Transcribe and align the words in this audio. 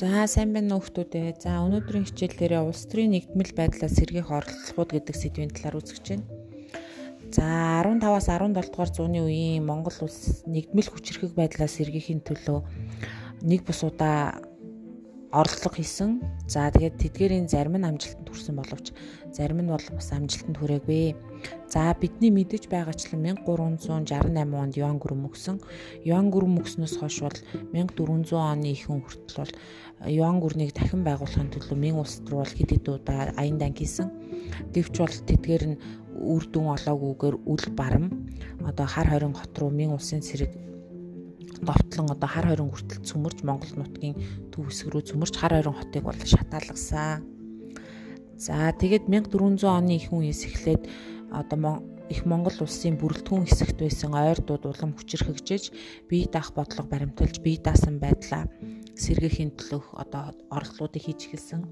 За 0.00 0.24
сайн 0.24 0.56
байна 0.56 0.80
уу 0.80 0.80
хүмүүстээ. 0.80 1.44
За 1.44 1.60
өнөөдрийн 1.60 2.08
хичээлээрээ 2.08 2.64
улс 2.64 2.88
төрийн 2.88 3.12
нэгдмэл 3.12 3.52
байдлаас 3.52 4.00
сэргийх 4.00 4.32
оролдлогууд 4.32 4.96
гэдэг 4.96 5.12
сэдвийн 5.12 5.52
талаар 5.52 5.76
үзэж 5.76 6.00
байна. 6.08 6.24
За 7.28 7.84
15-аас 7.84 8.32
17 8.32 8.72
дугаар 8.72 8.90
зууны 8.96 9.20
үеийн 9.28 9.60
Монгол 9.60 9.92
улс 10.00 10.40
нэгдмэл 10.48 10.88
хүчирхэг 10.88 11.36
байдлаас 11.36 11.76
сэргийхийн 11.76 12.24
төлөө 12.24 12.64
нэг 13.44 13.60
бус 13.68 13.84
удаа 13.84 14.40
орлого 15.32 15.74
хийсэн. 15.78 16.22
За 16.50 16.70
тэгээд 16.74 16.98
тэдгэрийн 16.98 17.46
зарим 17.46 17.78
нь 17.78 17.86
амжилтанд 17.86 18.26
хүрсэн 18.26 18.58
боловч 18.58 18.90
зарим 19.30 19.62
нь 19.62 19.70
бол 19.70 19.86
бас 19.94 20.10
амжилтанд 20.10 20.58
хүрээгүй. 20.58 21.14
За 21.70 21.94
бидний 21.94 22.34
мэдэж 22.34 22.66
байгаачлан 22.66 23.22
1368 23.46 24.58
онд 24.58 24.74
юан 24.74 24.98
гүрэм 24.98 25.30
өгсөн. 25.30 25.62
Юан 26.02 26.34
гүрэм 26.34 26.58
өгснөөс 26.58 26.98
хойш 26.98 27.22
бол 27.22 27.38
1400 27.70 28.34
оны 28.34 28.74
ихэнх 28.74 29.06
хүртэл 29.06 29.38
бол 29.38 29.54
юан 30.10 30.42
гүрнийг 30.42 30.74
дахин 30.74 31.06
байгуулахын 31.06 31.54
төлөө 31.54 31.78
Мин 31.78 32.02
улс 32.02 32.18
руу 32.26 32.42
хэд 32.42 32.74
хэд 32.74 32.86
удаа 32.90 33.30
аян 33.38 33.58
дан 33.62 33.70
хийсэн. 33.70 34.10
Гэвч 34.74 34.94
бол 34.98 35.16
тэдгээр 35.30 35.64
нь 35.70 35.80
үр 36.18 36.44
дүн 36.50 36.74
олоогүйгээр 36.74 37.36
үл 37.46 37.64
барам 37.78 38.26
одоо 38.66 38.86
хар 38.90 39.06
хорин 39.06 39.36
хот 39.36 39.54
руу 39.60 39.70
Мин 39.70 39.94
улсын 39.94 40.24
цэрэг 40.24 40.50
довтлон 41.62 42.10
одоо 42.10 42.28
хар 42.28 42.46
хорин 42.48 42.70
хүртэл 42.72 43.04
цөмөрж 43.04 43.38
Монгол 43.44 43.72
нутгийн 43.76 44.16
төв 44.50 44.68
хэсэг 44.68 44.88
рүү 44.90 45.02
цөмөрж 45.12 45.34
хар 45.36 45.60
хорин 45.60 45.76
хотыг 45.76 46.02
бол 46.04 46.16
шатаалгасан. 46.16 47.24
За 48.40 48.72
тэгээд 48.72 49.08
1400 49.12 49.68
оны 49.68 50.00
их 50.00 50.08
үеэс 50.12 50.48
эхлээд 50.48 50.88
одоо 51.28 51.84
их 52.10 52.26
Монгол 52.26 52.56
улсын 52.64 52.98
бүрэлдэхүүн 52.98 53.46
хэсэгт 53.46 53.78
байсан 53.78 54.16
ойрдууд 54.16 54.66
улам 54.66 54.96
хүчирхэгжиж 54.98 55.70
бие 56.10 56.26
даах 56.26 56.50
бодлого 56.56 56.90
баримталж 56.90 57.38
бие 57.38 57.62
даасан 57.62 58.02
байдлаа 58.02 58.50
сэргээхийн 58.96 59.54
төлөх 59.54 59.94
одоо 59.94 60.34
орлогуудыг 60.50 61.02
хийж 61.02 61.30
эхэлсэн. 61.30 61.62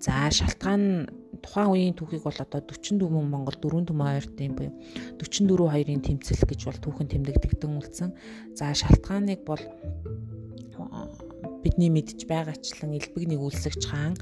За 0.00 0.30
шалтгаан 0.30 1.08
тухайн 1.42 1.70
үеийн 1.72 1.94
түүхийг 1.96 2.22
бол 2.24 2.38
одоо 2.38 2.60
44 2.60 3.08
мөн 3.08 3.26
Монгол 3.28 3.56
4 3.56 3.88
төмөн 3.88 4.16
ойртын 4.16 4.54
буюу 4.56 4.74
44 5.20 5.72
хоёрын 5.72 6.02
тэмцэл 6.04 6.42
гэж 6.48 6.60
бол 6.68 6.80
түүхэн 6.80 7.08
тэмдэгдэгдэн 7.12 7.76
үлдсэн. 7.76 8.10
За 8.56 8.72
шалтгааныг 8.72 9.44
бол 9.44 9.62
бидний 11.64 11.90
мэдж 11.90 12.30
байгаачлан 12.30 12.94
элбэг 12.94 13.24
нэг 13.26 13.40
үлсэгч 13.42 13.90
хаан 13.90 14.14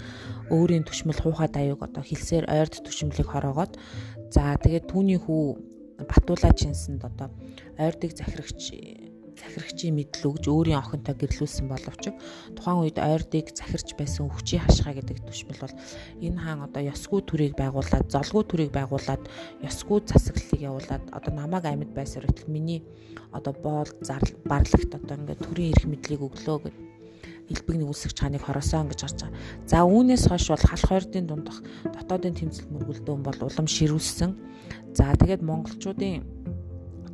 өөрийн 0.49 0.87
төшмөл 0.87 1.21
хуухай 1.21 1.51
даюуг 1.53 1.85
одоо 1.85 2.01
хилсээр 2.01 2.49
ойрд 2.49 2.81
төшмөлийг 2.81 3.29
хороогоод 3.29 3.77
за 4.33 4.57
тэгээд 4.65 4.89
түүний 4.89 5.21
хүү 5.21 5.75
Батуулаа 5.99 6.51
чинсэнд 6.51 7.05
одоо 7.05 7.31
ойрдыг 7.79 8.17
захирагч 8.19 8.75
захирагчийн 9.45 9.95
мэдл 9.95 10.33
өгж 10.33 10.45
өөрийн 10.49 10.81
охинтой 10.81 11.15
гэрлүүлсэн 11.21 11.69
боловч 11.69 12.05
тухайн 12.57 12.81
үед 12.81 12.99
ойрдыг 12.99 13.53
захирч 13.53 13.93
байсан 13.95 14.33
хүчийн 14.33 14.65
хашгаа 14.65 14.97
гэдэг 14.97 15.19
төшмөл 15.29 15.61
бол 15.61 15.77
энэ 16.25 16.41
хаан 16.41 16.65
одоо 16.65 16.83
ёсгүй 16.89 17.21
төрийг 17.29 17.55
байгуулад 17.61 18.09
золгүй 18.09 18.45
төрийг 18.49 18.73
байгуулад 18.73 19.23
ёсгүй 19.61 19.99
засаглалыг 20.09 20.61
явуулаад 20.61 21.05
одоо 21.13 21.33
намайг 21.37 21.65
амьд 21.69 21.93
байсаар 21.93 22.27
байтал 22.27 22.49
миний 22.49 22.81
одоо 23.33 23.53
боол 23.53 23.91
барлагт 24.51 24.91
одоо 24.95 25.17
ингээд 25.17 25.45
төрийн 25.45 25.73
эрх 25.77 25.85
мэдлийг 25.85 26.23
өглөө 26.25 26.59
гэдэг 26.65 26.95
элбэг 27.51 27.77
нэгүсгч 27.77 28.17
хааныг 28.21 28.43
хороосон 28.45 28.89
гэж 28.89 29.01
харж 29.05 29.19
байгаа. 29.21 29.37
За 29.69 29.85
үүнээс 29.85 30.25
хойш 30.29 30.49
бол 30.49 30.65
халах 30.65 30.89
хоёрдын 30.89 31.27
дундах 31.29 31.59
дотоодын 31.93 32.35
тэмцэл 32.41 32.73
мөргөлдөөн 32.73 33.21
бол 33.21 33.39
улам 33.45 33.69
ширүүлсэн. 33.69 34.31
За 34.97 35.13
тэгээд 35.13 35.45
монголчуудын 35.45 36.25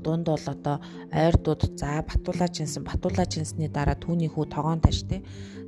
дунд 0.05 0.27
бол 0.27 0.47
одоо 0.47 0.77
ойрдууд 1.13 1.79
за 1.79 2.03
Батулаа 2.03 2.49
чинсэн 2.49 2.85
Батулаа 2.85 3.27
чинсний 3.27 3.69
дараа 3.69 3.97
түүний 3.97 4.29
хүү 4.33 4.47
тогоон 4.51 4.81
таш 4.81 5.05
те 5.09 5.23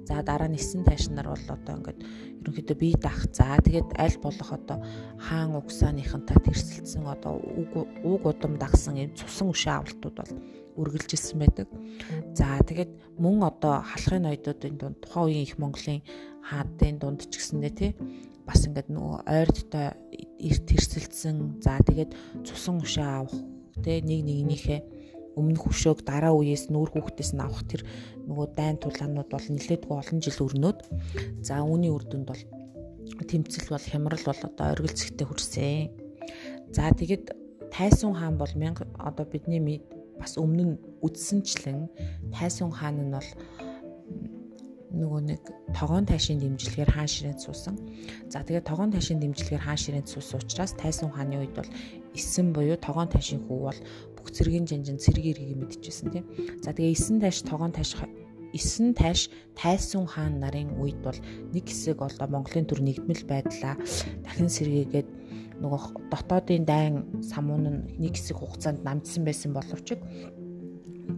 за 0.09 0.23
дараа 0.23 0.49
нь 0.49 0.59
эсэн 0.59 0.83
таш 0.85 1.09
нар 1.09 1.29
бол 1.31 1.47
одоо 1.49 1.75
ингээд 1.77 2.01
ерөнхийдөө 2.43 2.77
бие 2.77 2.97
дах 2.99 3.21
за 3.31 3.57
тэгээд 3.63 3.95
аль 3.97 4.19
болох 4.19 4.51
одоо 4.53 4.79
хаан 5.19 5.55
угсааныхантай 5.61 6.39
тэрсэлсэн 6.43 7.07
одоо 7.07 7.39
уг 7.39 8.23
удам 8.27 8.59
дагсан 8.59 8.99
юм 8.99 9.15
цусан 9.15 9.49
үшээ 9.55 9.75
авалтууд 9.79 10.17
бол 10.19 10.33
үргэлжилсэн 10.77 11.39
байдаг. 11.39 11.69
За 12.35 12.59
тэгээд 12.65 12.91
мөн 13.21 13.47
одоо 13.47 13.85
халахын 13.87 14.27
ноёдуудын 14.27 14.77
дунд 14.81 14.99
тухайн 15.05 15.27
үеийн 15.29 15.47
их 15.47 15.57
Монголын 15.61 16.03
хаадын 16.43 16.97
дунд 16.99 17.21
ч 17.31 17.39
гэсэндээ 17.39 17.73
тий 17.79 17.91
бас 18.47 18.67
ингээд 18.67 18.89
нөгөө 18.91 19.19
ойрдтой 19.23 19.87
эрт 20.43 20.65
тэрсэлсэн 20.67 21.63
за 21.63 21.79
тэгээд 21.87 22.11
цусан 22.43 22.83
үшээ 22.83 23.07
авах 23.07 23.37
те 23.81 24.05
нэг 24.05 24.21
нэгнийхээ 24.29 24.81
өмнөх 25.37 25.65
хөшөөг 25.65 26.05
дараа 26.05 26.37
үеэс 26.37 26.69
нүүр 26.69 26.93
хүүхдээс 26.93 27.33
нь 27.33 27.41
авах 27.41 27.65
тэр 27.65 27.89
нөгөө 28.29 28.47
дайн 28.53 28.77
тулаанууд 28.77 29.29
бол 29.33 29.47
нэлээдгүй 29.49 29.97
олон 29.97 30.19
жил 30.21 30.45
өрнөд 30.45 30.79
за 31.41 31.65
үүний 31.65 31.89
үр 31.89 32.05
дүнд 32.05 32.29
бол 32.29 32.43
тэмцэл 33.25 33.73
бол 33.73 33.87
хямрал 33.89 34.25
бол 34.29 34.41
одоо 34.45 34.67
оргил 34.77 34.93
зэгтээ 34.93 35.27
хүрсэн. 35.27 35.89
За 36.73 36.93
тэгэд 36.93 37.33
Тайсун 37.73 38.13
хаан 38.13 38.37
бол 38.37 38.53
мянга 38.55 38.85
одоо 39.01 39.25
бидний 39.25 39.81
бас 40.21 40.37
өмнө 40.37 40.65
нь 40.69 40.81
үдсэнчлэн 41.01 41.89
Тайсун 42.29 42.69
хаан 42.69 43.09
нь 43.09 43.13
бол 43.17 43.29
нөгөө 44.93 45.21
нэг 45.25 45.41
тогоон 45.73 46.05
тайшийн 46.05 46.39
дэмжлэгээр 46.41 46.93
хаан 46.93 47.09
ширээнд 47.09 47.41
суусан. 47.41 47.75
За 48.29 48.45
тэгээд 48.45 48.69
тогоон 48.69 48.93
тайшийн 48.93 49.21
дэмжлэгээр 49.21 49.65
хаан 49.65 49.81
ширээнд 49.81 50.09
суусан 50.09 50.41
учраас 50.45 50.73
Тайсан 50.77 51.11
хааны 51.11 51.41
үед 51.41 51.57
бол 51.57 51.71
эсэн 52.13 52.53
буюу 52.53 52.77
тогоон 52.77 53.09
тайшийн 53.09 53.41
хүү 53.49 53.59
бол 53.73 53.81
бүх 54.17 54.29
цэргийн 54.31 54.69
жанжин 54.69 55.01
цэрэг 55.01 55.25
иргийг 55.33 55.57
мэдчихсэн 55.57 56.09
тийм. 56.13 56.25
За 56.61 56.77
тэгээ 56.77 56.93
эсэн 56.93 57.19
тайш 57.25 57.41
тогоон 57.41 57.73
тайш 57.73 57.97
эсэн 58.53 58.93
тайш 58.93 59.33
тайсан 59.57 60.05
хаан 60.05 60.37
нарын 60.41 60.77
үед 60.77 61.01
бол 61.01 61.17
нэг 61.57 61.65
хэсэг 61.65 62.05
одоо 62.05 62.29
Монголын 62.29 62.69
төр 62.69 62.85
нэгдмэл 62.85 63.25
байдлаа 63.25 63.81
дахин 64.25 64.53
сэргээгээд 64.53 65.09
нөгөө 65.65 66.11
дотоодын 66.13 66.65
дайн 66.69 66.95
самуун 67.25 67.65
нь 67.65 67.81
нэг 68.03 68.13
хэсэг 68.19 68.37
хугацаанд 68.37 68.85
намжсан 68.85 69.25
байсан 69.25 69.57
боловч 69.57 69.97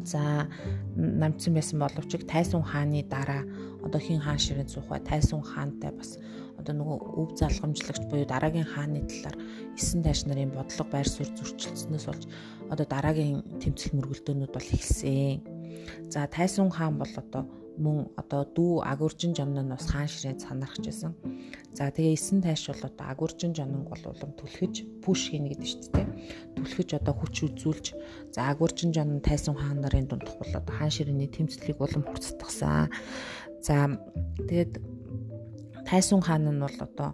За 0.04 0.48
намцсан 0.96 1.54
байсан 1.54 1.78
боловч 1.80 2.16
Тайсун 2.26 2.62
хааны 2.62 3.04
дараа 3.04 3.42
одоо 3.82 4.00
хин 4.00 4.20
хаан 4.20 4.38
ширээн 4.38 4.68
суух 4.68 4.88
Тайсун 5.04 5.42
хаантай 5.42 5.92
бас 5.92 6.18
одоо 6.58 6.74
нөгөө 6.80 6.98
өв 7.20 7.28
залгамжлагч 7.36 8.04
буюу 8.08 8.24
дараагийн 8.24 8.64
хааны 8.64 9.04
талаар 9.04 9.36
эсэн 9.76 10.02
тайш 10.02 10.24
нарын 10.24 10.54
бодлого 10.56 10.88
байр 10.88 11.08
суурь 11.08 11.32
зөрчилдснөөс 11.36 12.06
болж 12.08 12.24
одоо 12.72 12.86
дараагийн 12.88 13.44
тэмцэл 13.60 13.96
мөргөлдөөнүүд 13.96 14.52
бол 14.54 14.72
эхэлсэн. 14.72 15.44
За 16.08 16.26
Тайсун 16.26 16.70
хаан 16.70 16.96
бол 16.96 17.12
одоо 17.12 17.44
мөн 17.78 18.06
одоо 18.20 18.44
дүү 18.46 18.82
агуржин 18.86 19.34
жонн 19.34 19.58
нь 19.58 19.72
бас 19.72 19.86
хаан 19.90 20.06
ширээ 20.06 20.38
санаарч 20.38 20.84
байсан. 20.86 21.12
За 21.74 21.90
тэгээ 21.90 22.14
эсэн 22.14 22.38
тайш 22.42 22.70
бол 22.70 22.82
одоо 22.86 23.06
агуржин 23.10 23.52
жонн 23.54 23.86
бол 23.90 24.02
улам 24.06 24.30
түлхэж 24.38 25.02
пүш 25.02 25.34
хийнэ 25.34 25.50
гэдэг 25.52 25.68
шүү 25.68 25.90
дээ. 25.90 26.06
Түлхэж 26.54 26.88
одоо 27.02 27.14
хүч 27.18 27.34
үзүүлж 27.50 27.86
за 28.30 28.40
агуржин 28.46 28.94
жонн 28.94 29.18
тайсан 29.18 29.58
хаан 29.58 29.82
нарын 29.82 30.06
дундх 30.06 30.38
бол 30.38 30.52
одоо 30.54 30.74
хаан 30.74 30.94
ширээний 30.94 31.26
тэмцлийг 31.26 31.82
улам 31.82 32.06
хурцтгсан. 32.06 32.94
За 33.58 33.98
тэгээд 34.46 34.78
тайсан 35.82 36.22
хаан 36.22 36.46
нь 36.46 36.62
бол 36.62 36.78
одоо 36.78 37.10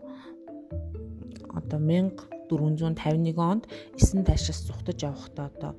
одоо 1.56 1.80
1451 1.80 3.38
онд 3.38 3.64
эсэн 3.96 4.24
тайшаас 4.28 4.66
зүхтэж 4.68 5.08
явахдаа 5.08 5.48
одоо 5.48 5.72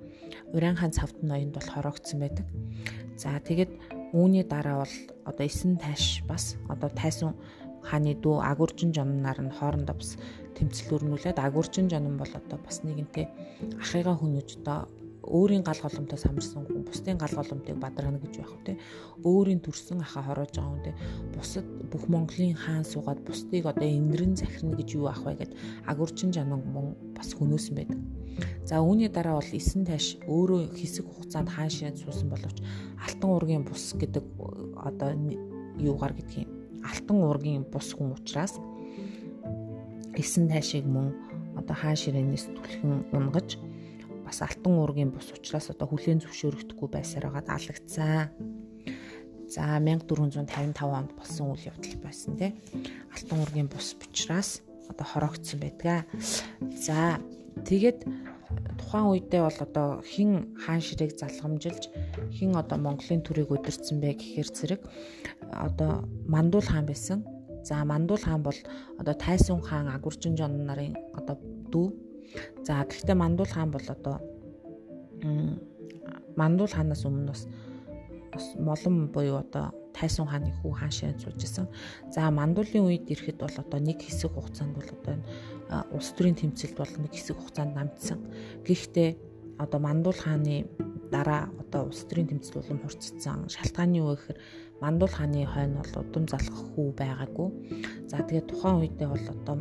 Уран 0.53 0.75
хаан 0.75 0.91
цавд 0.91 1.23
ноёнд 1.23 1.53
бол 1.55 1.67
хороогдсон 1.69 2.19
байдаг. 2.19 2.47
За 3.15 3.39
тэгээд 3.39 4.00
Үүний 4.11 4.43
дараа 4.43 4.83
бол 4.83 4.95
одоо 5.25 5.45
эсэн 5.47 5.79
тайш 5.79 6.23
бас 6.27 6.55
одоо 6.67 6.91
тайсан 6.91 7.35
хааны 7.81 8.13
дүү 8.19 8.43
агуржин 8.43 8.91
жоннаар 8.93 9.39
нь 9.41 9.55
хоорондоо 9.55 9.95
бас 9.95 10.19
тэмцэл 10.55 10.99
өрнүүлээд 10.99 11.39
агуржин 11.39 11.87
жонн 11.87 12.19
бол 12.19 12.29
одоо 12.29 12.59
бас 12.59 12.83
нэгэнтээ 12.83 13.27
ахыгаа 13.81 14.19
одоо 14.19 14.87
өөрийн 15.23 15.63
гал 15.63 15.77
голомтой 15.77 16.17
самарсан 16.17 16.65
хүн 16.65 16.81
бусдын 16.81 17.17
гал 17.17 17.29
голомтыг 17.29 17.77
бадрахна 17.77 18.17
гэж 18.17 18.33
байх 18.41 18.51
үү 18.51 18.63
те 18.65 18.73
өөрийн 19.21 19.61
төрсөн 19.61 20.01
ахаа 20.01 20.23
хороож 20.25 20.49
байгаа 20.57 20.71
хүн 20.73 20.85
те 20.85 20.91
бусад 21.37 21.65
бүх 21.93 22.03
Монголын 22.09 22.57
хаан 22.57 22.85
суугаад 22.85 23.21
бусдыг 23.21 23.65
одоо 23.69 23.85
инэрэн 23.85 24.33
захирна 24.35 24.73
гэж 24.75 24.89
юу 24.97 25.07
ах 25.13 25.21
вэ 25.21 25.37
гэд 25.37 25.51
агурчин 25.85 26.33
жанан 26.33 26.65
мөн 26.65 26.97
бас 27.13 27.37
хөнөөсөн 27.37 27.75
байдаг. 27.77 27.99
За 28.65 28.81
үүний 28.81 29.09
дараа 29.13 29.37
бол 29.37 29.51
эсэн 29.53 29.85
тайш 29.85 30.17
өөрөө 30.25 30.73
хэсэг 30.73 31.05
хугацаанд 31.05 31.49
хаан 31.53 31.69
ширээд 31.69 32.01
суусан 32.01 32.29
боловч 32.29 32.57
алтан 32.97 33.29
уургийн 33.29 33.63
бус 33.67 33.93
гэдэг 33.93 34.25
одоо 34.73 35.13
юугаар 35.77 36.13
гэдгийг 36.17 36.49
алтан 36.81 37.17
уургийн 37.21 37.63
бус 37.69 37.93
хүн 37.93 38.17
учраас 38.17 38.57
эсэн 40.17 40.49
тайшийг 40.49 40.85
мөн 40.89 41.13
одоо 41.59 41.75
хаан 41.75 41.97
ширээнээс 41.99 42.45
түлхэн 42.55 43.05
унгаж 43.13 43.59
бас 44.31 44.41
алтан 44.47 44.79
уургийн 44.79 45.11
бус 45.11 45.27
учраас 45.35 45.67
одоо 45.75 45.91
хүлээн 45.91 46.23
зөвшөөрөгдөхгүй 46.23 46.87
байсаар 46.87 47.27
байгаад 47.27 47.51
алагдсан. 47.51 48.31
За 49.51 49.75
1455 49.75 50.87
онд 50.87 51.11
болсон 51.19 51.51
үйл 51.51 51.67
явдал 51.67 51.99
байсан 51.99 52.39
тий. 52.39 52.55
Алтан 53.11 53.43
уургийн 53.43 53.67
бус 53.67 53.91
учраас 53.99 54.63
одоо 54.87 55.03
хороогдсон 55.03 55.59
байдгаа. 55.59 56.07
За 56.79 57.19
тэгээд 57.67 58.07
тухайн 58.79 59.11
үедээ 59.11 59.43
бол 59.43 59.59
одоо 59.67 59.87
хин 59.99 60.55
хаан 60.55 60.79
ширээг 60.79 61.19
залгамжилж 61.19 61.91
хин 62.31 62.55
одоо 62.55 62.79
Монголын 62.79 63.27
төрийг 63.27 63.51
өдөрцөн 63.51 63.99
бэ 63.99 64.15
гэхээр 64.15 64.47
зэрэг 64.47 64.81
одоо 65.51 66.07
Мандул 66.23 66.63
хаан 66.63 66.87
байсан. 66.87 67.27
За 67.67 67.83
Мандул 67.83 68.23
хаан 68.23 68.47
бол 68.47 68.55
одоо 68.95 69.13
Тайсун 69.13 69.59
хаан 69.59 69.91
Агурчин 69.91 70.39
жон 70.39 70.63
нарын 70.63 70.95
одоо 71.19 71.35
дүү. 71.67 72.10
За 72.63 72.83
гэхдээ 72.85 73.15
Мандул 73.15 73.49
хаан 73.49 73.71
бол 73.71 73.87
одоо 73.87 74.17
Мандул 76.35 76.71
хаанаас 76.71 77.05
өмнө 77.05 77.31
бас 77.33 77.47
бас 78.31 78.45
молон 78.55 79.07
буюу 79.11 79.37
одоо 79.37 79.75
тайсан 79.93 80.27
хааны 80.27 80.51
хүү 80.61 80.71
хаан 80.71 80.91
ширэн 80.91 81.19
сууж 81.19 81.43
исэн. 81.43 81.67
За 82.15 82.31
мандуулын 82.31 82.87
үед 82.87 83.11
ирэхэд 83.11 83.37
бол 83.43 83.55
одоо 83.57 83.79
нэг 83.79 83.99
хэсэг 84.01 84.31
хугацаанд 84.31 84.75
бол 84.75 84.87
одоо 84.87 85.15
улс 85.91 86.09
төрийн 86.15 86.39
тэмцэлд 86.39 86.77
бол 86.79 86.93
нэг 86.97 87.11
хэсэг 87.11 87.35
хугацаанд 87.37 87.75
намжсан. 87.75 88.19
Гэхдээ 88.63 89.09
одоо 89.59 89.79
мандуул 89.79 90.15
хааны 90.15 90.67
дараа 91.11 91.51
одоо 91.59 91.91
улс 91.91 92.07
төрийн 92.07 92.31
тэмцэл 92.31 92.63
улам 92.63 92.79
хурцсан. 92.81 93.51
Шалтгааны 93.51 93.99
юу 93.99 94.15
гэхээр 94.15 94.39
мандуул 94.81 95.13
хааны 95.13 95.45
хойно 95.45 95.85
бол 95.85 96.01
удам 96.01 96.25
залгах 96.25 96.73
хүү 96.73 96.89
байгаагүй. 96.97 97.49
За 98.09 98.25
тэгээд 98.25 98.49
тухайн 98.49 98.81
үедээ 98.81 99.07
бол 99.13 99.25
одоо 99.29 99.55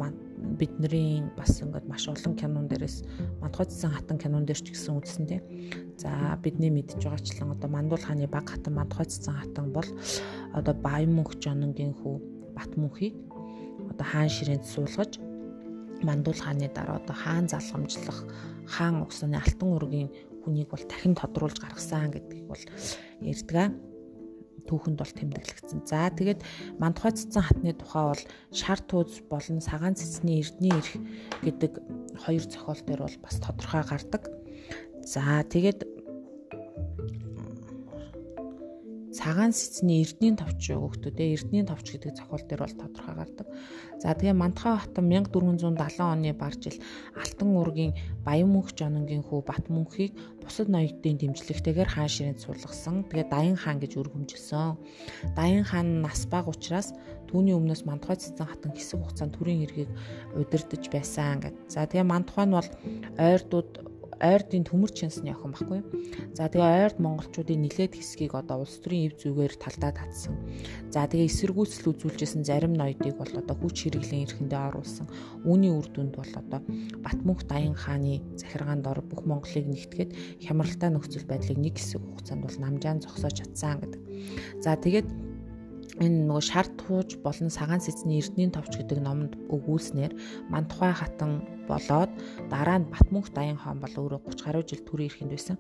бидний 0.57 1.23
бас 1.37 1.61
ингээд 1.61 1.85
маш 1.85 2.09
олон 2.09 2.35
кинон 2.41 2.67
дээрээс 2.73 3.05
мандхойцсан 3.45 3.93
хатан 3.93 4.17
кинон 4.17 4.49
дээр 4.49 4.65
ч 4.65 4.73
гэсэн 4.73 4.97
үзсэн 4.97 5.25
тийм. 5.29 5.43
За 6.01 6.09
бидний 6.41 6.73
мэдж 6.73 6.97
байгаачлан 7.05 7.53
одоо 7.53 7.69
Мандул 7.69 8.01
хааны 8.01 8.27
баг 8.33 8.49
хатан 8.49 8.81
мандхойцсан 8.81 9.37
хатан 9.37 9.73
бол 9.77 9.89
одоо 10.57 10.75
Баян-мөнх 10.75 11.37
жононгийн 11.37 11.93
хүү 12.01 12.17
Батмөнхийг 12.57 13.15
одоо 13.93 14.07
хаан 14.09 14.33
ширээнд 14.33 14.65
суулгаж 14.65 15.21
Мандул 16.01 16.41
хааны 16.41 16.73
дараа 16.73 16.97
одоо 16.97 17.13
хаан 17.13 17.45
залгамжлах 17.45 18.25
хаан 18.65 19.05
угсны 19.05 19.37
алтан 19.37 19.77
ургийн 19.77 20.09
хүнийг 20.45 20.73
бол 20.73 20.85
дахин 20.89 21.13
тодруулж 21.13 21.61
гаргасан 21.61 22.09
гэдгийг 22.09 22.49
бол 22.49 22.65
ярьдаг 23.21 23.90
түүхэнд 24.65 24.99
бол 24.99 25.13
тэмдэглэгдсэн. 25.13 25.85
За 25.87 26.09
тэгээд 26.11 26.41
мандхойцсон 26.81 27.43
хатны 27.45 27.73
тухай 27.77 28.05
бол 28.11 28.23
шар 28.53 28.81
тууз 28.81 29.21
болон 29.29 29.61
сагаан 29.61 29.95
цэцний 29.95 30.41
эрдний 30.41 30.73
эрх 30.73 30.93
гэдэг 31.45 31.73
хоёр 32.25 32.45
зохиол 32.45 32.81
дээр 32.85 33.01
бол 33.05 33.17
бас 33.23 33.37
тодорхой 33.41 33.85
гардаг. 33.85 34.23
За 35.05 35.45
тэгээд 35.45 36.00
цагаан 39.31 39.53
сэцний 39.55 40.03
эрдний 40.03 40.35
товч 40.35 40.75
те 41.15 41.25
эрдний 41.35 41.63
товч 41.63 41.87
гэдэг 41.95 42.19
зохиол 42.19 42.43
дээр 42.51 42.67
бол 42.67 42.75
тодорхой 42.83 43.15
гардаг. 43.15 43.47
За 44.03 44.11
тэгээ 44.11 44.35
Мандхай 44.35 44.75
хатан 44.75 45.07
1470 45.07 46.03
оны 46.03 46.35
бар 46.35 46.55
жил 46.59 46.75
Алтан 47.15 47.55
ургийн 47.55 47.95
Баян 48.27 48.51
мөнх 48.51 48.75
жононгийн 48.75 49.23
хүү 49.23 49.47
Бат 49.47 49.71
мөнхийг 49.71 50.19
бусад 50.43 50.67
ноёдын 50.67 51.15
дэмжлэгтэйгээр 51.23 51.91
хаан 51.95 52.11
ширээнд 52.11 52.43
суулгасан. 52.43 53.07
Тэгээ 53.07 53.31
Даян 53.31 53.55
хаан 53.55 53.79
гэж 53.79 54.03
өргөмжилсөн. 54.03 54.75
Даян 55.39 55.63
хаан 55.63 56.03
нас 56.03 56.27
бага 56.27 56.51
учраас 56.51 56.91
түүний 57.31 57.55
өмнөөс 57.55 57.87
Мандхай 57.87 58.19
цэцэн 58.19 58.51
хатан 58.51 58.75
хэсэг 58.75 58.99
хугацаанд 58.99 59.39
төрийн 59.39 59.63
эргийг 59.63 59.91
удирдах 60.35 60.83
байсан 60.91 61.39
гэд. 61.39 61.55
За 61.71 61.87
тэгээ 61.87 62.03
Мандхай 62.03 62.51
нь 62.51 62.57
бол 62.59 62.71
ойрдууд 63.15 64.00
ойрдын 64.21 64.65
төмөр 64.69 64.93
чинсны 64.93 65.33
охин 65.33 65.53
баггүй. 65.57 65.81
За 66.37 66.53
тэгээ 66.53 66.93
ойрд 66.93 66.99
монголчуудын 67.01 67.65
нилээд 67.65 67.97
хэсгийг 67.97 68.37
одоо 68.37 68.63
улс 68.63 68.77
төрийн 68.85 69.09
эв 69.09 69.21
зүгээр 69.21 69.55
талдаа 69.57 69.93
татсан. 69.97 70.37
За 70.93 71.09
тэгээ 71.09 71.29
эсэргүүцэл 71.33 71.91
үзүүлжсэн 71.91 72.45
зарим 72.45 72.77
ноёдыг 72.77 73.17
бол 73.17 73.33
одоо 73.33 73.57
хүч 73.57 73.89
хэрэглэн 73.89 74.25
эрхэндээ 74.29 74.63
оруулсан. 74.69 75.09
Үүний 75.49 75.73
үр 75.73 75.89
дүнд 75.89 76.15
бол 76.21 76.33
одоо 76.37 76.61
Батмөнх 77.01 77.49
Даян 77.49 77.75
хааны 77.75 78.21
захиргаанд 78.37 78.85
ор 78.85 79.01
бүх 79.01 79.25
Монголыг 79.25 79.65
нэгтгээд 79.65 80.45
хямралтай 80.45 80.93
нөхцөл 80.93 81.25
байдлыг 81.25 81.57
нэг 81.57 81.81
хэсэг 81.81 82.05
хугацаанд 82.05 82.45
бол 82.45 82.57
намжаан 82.61 83.01
зогсоож 83.01 83.41
чадсан 83.41 83.81
гэдэг. 83.81 84.01
За 84.61 84.77
тэгээд 84.77 85.30
энэ 86.01 86.25
нөгөө 86.25 86.45
шар 86.49 86.67
тууж 86.81 87.21
болон 87.21 87.53
сагаан 87.53 87.85
сэцний 87.85 88.25
эрдний 88.25 88.49
товч 88.49 88.73
гэдэг 88.81 88.99
номонд 89.05 89.37
өгүүлснээр 89.53 90.13
Мантухай 90.49 90.97
хатан 90.97 91.45
болоод 91.69 92.09
дараа 92.49 92.81
нь 92.81 92.89
Батмөнх 92.89 93.29
Даян 93.37 93.61
хаан 93.61 93.85
бол 93.85 93.93
өөрөө 93.93 94.21
30 94.25 94.45
гаруй 94.49 94.65
жил 94.65 94.81
төрийн 94.81 95.13
эрхэнд 95.13 95.33
байсан. 95.37 95.57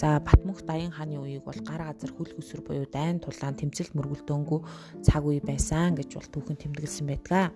За 0.00 0.16
Батмөнх 0.24 0.64
Даян 0.64 0.96
хааны 0.96 1.20
үеийг 1.20 1.44
бол 1.44 1.60
гар 1.60 1.84
газар 1.84 2.10
хөл 2.16 2.32
хөсөр 2.32 2.64
буюу 2.64 2.88
дайн 2.88 3.20
тулаан 3.20 3.54
тэмцэлт 3.60 3.92
мөргөлдөөнгүү 3.92 4.60
цаг 5.04 5.22
үе 5.28 5.44
байсан 5.44 5.92
гэж 5.92 6.16
бол 6.16 6.28
түүхэн 6.32 6.56
тэмдэглэсэн 6.56 7.06
байдаг. 7.06 7.52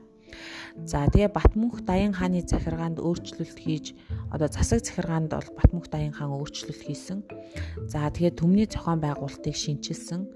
За 0.84 1.08
тэгээ 1.08 1.32
Батмөнх 1.32 1.88
Даян 1.88 2.12
хааны 2.12 2.44
захиргаанд 2.44 3.00
өөрчлөлт 3.00 3.58
хийж 3.64 3.96
одоо 4.28 4.48
засаг 4.52 4.84
захиргаанд 4.84 5.32
бол 5.32 5.48
Батмөнх 5.56 5.88
Даян 5.88 6.12
хаан 6.12 6.36
өөрчлөлт 6.36 6.82
хийсэн. 6.84 7.24
За 7.88 8.04
тэгээ 8.12 8.36
төмний 8.36 8.68
зохион 8.68 9.00
байгуулалтыг 9.00 9.56
шинчилсэн. 9.56 10.28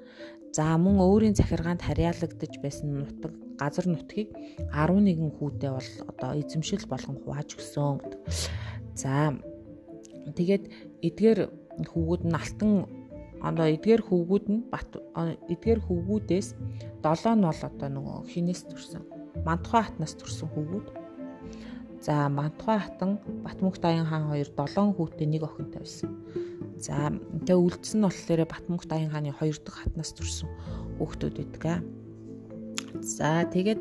За 0.50 0.74
мөн 0.74 0.98
өөрийн 0.98 1.38
захиргаанд 1.38 1.86
харьяалагдж 1.86 2.58
байсан 2.58 3.06
нутаг 3.06 3.30
газар 3.54 3.86
нутгийг 3.86 4.34
11 4.74 5.38
хүүтэй 5.38 5.70
бол 5.70 5.90
одоо 6.10 6.30
эзэмшил 6.42 6.90
болгон 6.90 7.22
хувааж 7.22 7.54
өгсөн. 7.54 8.02
За 8.98 9.38
тэгээд 10.34 10.64
эдгээр 11.06 11.38
хүүгүүд 11.86 12.22
нь 12.26 12.34
алтан 12.34 12.72
одоо 13.38 13.66
эдгээр 13.70 14.02
хүүгүүд 14.02 14.46
нь 14.50 14.60
бат 14.74 14.90
эдгээр 15.54 15.80
хүүгүүдээс 15.86 16.48
7 16.98 17.38
нь 17.38 17.46
бол 17.46 17.62
одоо 17.70 17.88
нөгөө 17.94 18.18
хинээс 18.34 18.62
төрсэн. 18.66 19.02
Мантухай 19.46 19.86
хатнаас 19.86 20.18
төрсэн 20.18 20.50
хүүгүүд. 20.50 20.86
За 22.02 22.26
Мантухай 22.26 22.82
хатан 22.82 23.22
Батмөнх 23.46 23.78
Даян 23.78 24.10
хаан 24.10 24.34
хоёр 24.34 24.50
7 24.50 24.98
хүүтэй 24.98 25.30
нэг 25.30 25.46
охинтой 25.46 25.86
байсан. 25.86 26.10
За 26.80 27.12
тэгээ 27.12 27.60
үлдсэн 27.60 28.00
нь 28.00 28.06
болохоор 28.08 28.48
Батмөнх 28.48 28.88
Даян 28.88 29.12
хааны 29.12 29.36
2 29.36 29.60
дахь 29.60 29.84
хатнаас 29.84 30.16
төрсэн 30.16 30.48
хүүхдүүд 30.96 31.36
байдаг. 31.36 31.84
За 33.04 33.44
тэгээд 33.44 33.80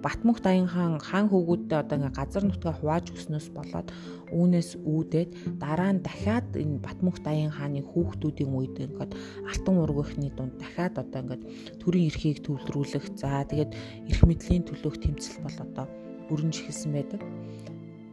Батмөнх 0.00 0.40
Даян 0.40 0.64
хаан 0.64 0.96
хаан 0.96 1.28
хөвгүүдтэй 1.28 1.76
одоо 1.76 1.96
ингээ 2.00 2.16
газар 2.16 2.44
нутгаа 2.48 2.72
хувааж 2.72 3.12
өгснөөс 3.12 3.52
болоод 3.52 3.92
үүнээс 4.32 4.80
үүдээд 4.80 5.60
дараа 5.60 5.92
нь 5.92 6.00
дахиад 6.00 6.56
энэ 6.56 6.80
Батмөнх 6.80 7.20
Даян 7.20 7.52
хааны 7.52 7.84
хүүхдүүдийн 7.84 8.48
үед 8.56 8.80
ингээд 8.80 9.12
алтан 9.44 9.76
ургийнхны 9.76 10.32
дунд 10.32 10.56
дахиад 10.56 10.96
одоо 10.96 11.20
ингээд 11.20 11.44
төрийн 11.84 12.08
эрхийг 12.08 12.40
төвлөрүүлэх 12.40 13.12
за 13.20 13.44
тэгээд 13.44 13.76
эрх 14.08 14.22
мэдлийн 14.24 14.64
төлөөх 14.64 14.96
тэмцэл 15.04 15.44
бол 15.44 15.58
одоо 15.68 15.86
бүрэнж 16.32 16.56
эхэлсэн 16.64 16.90
байдаг. 16.96 17.20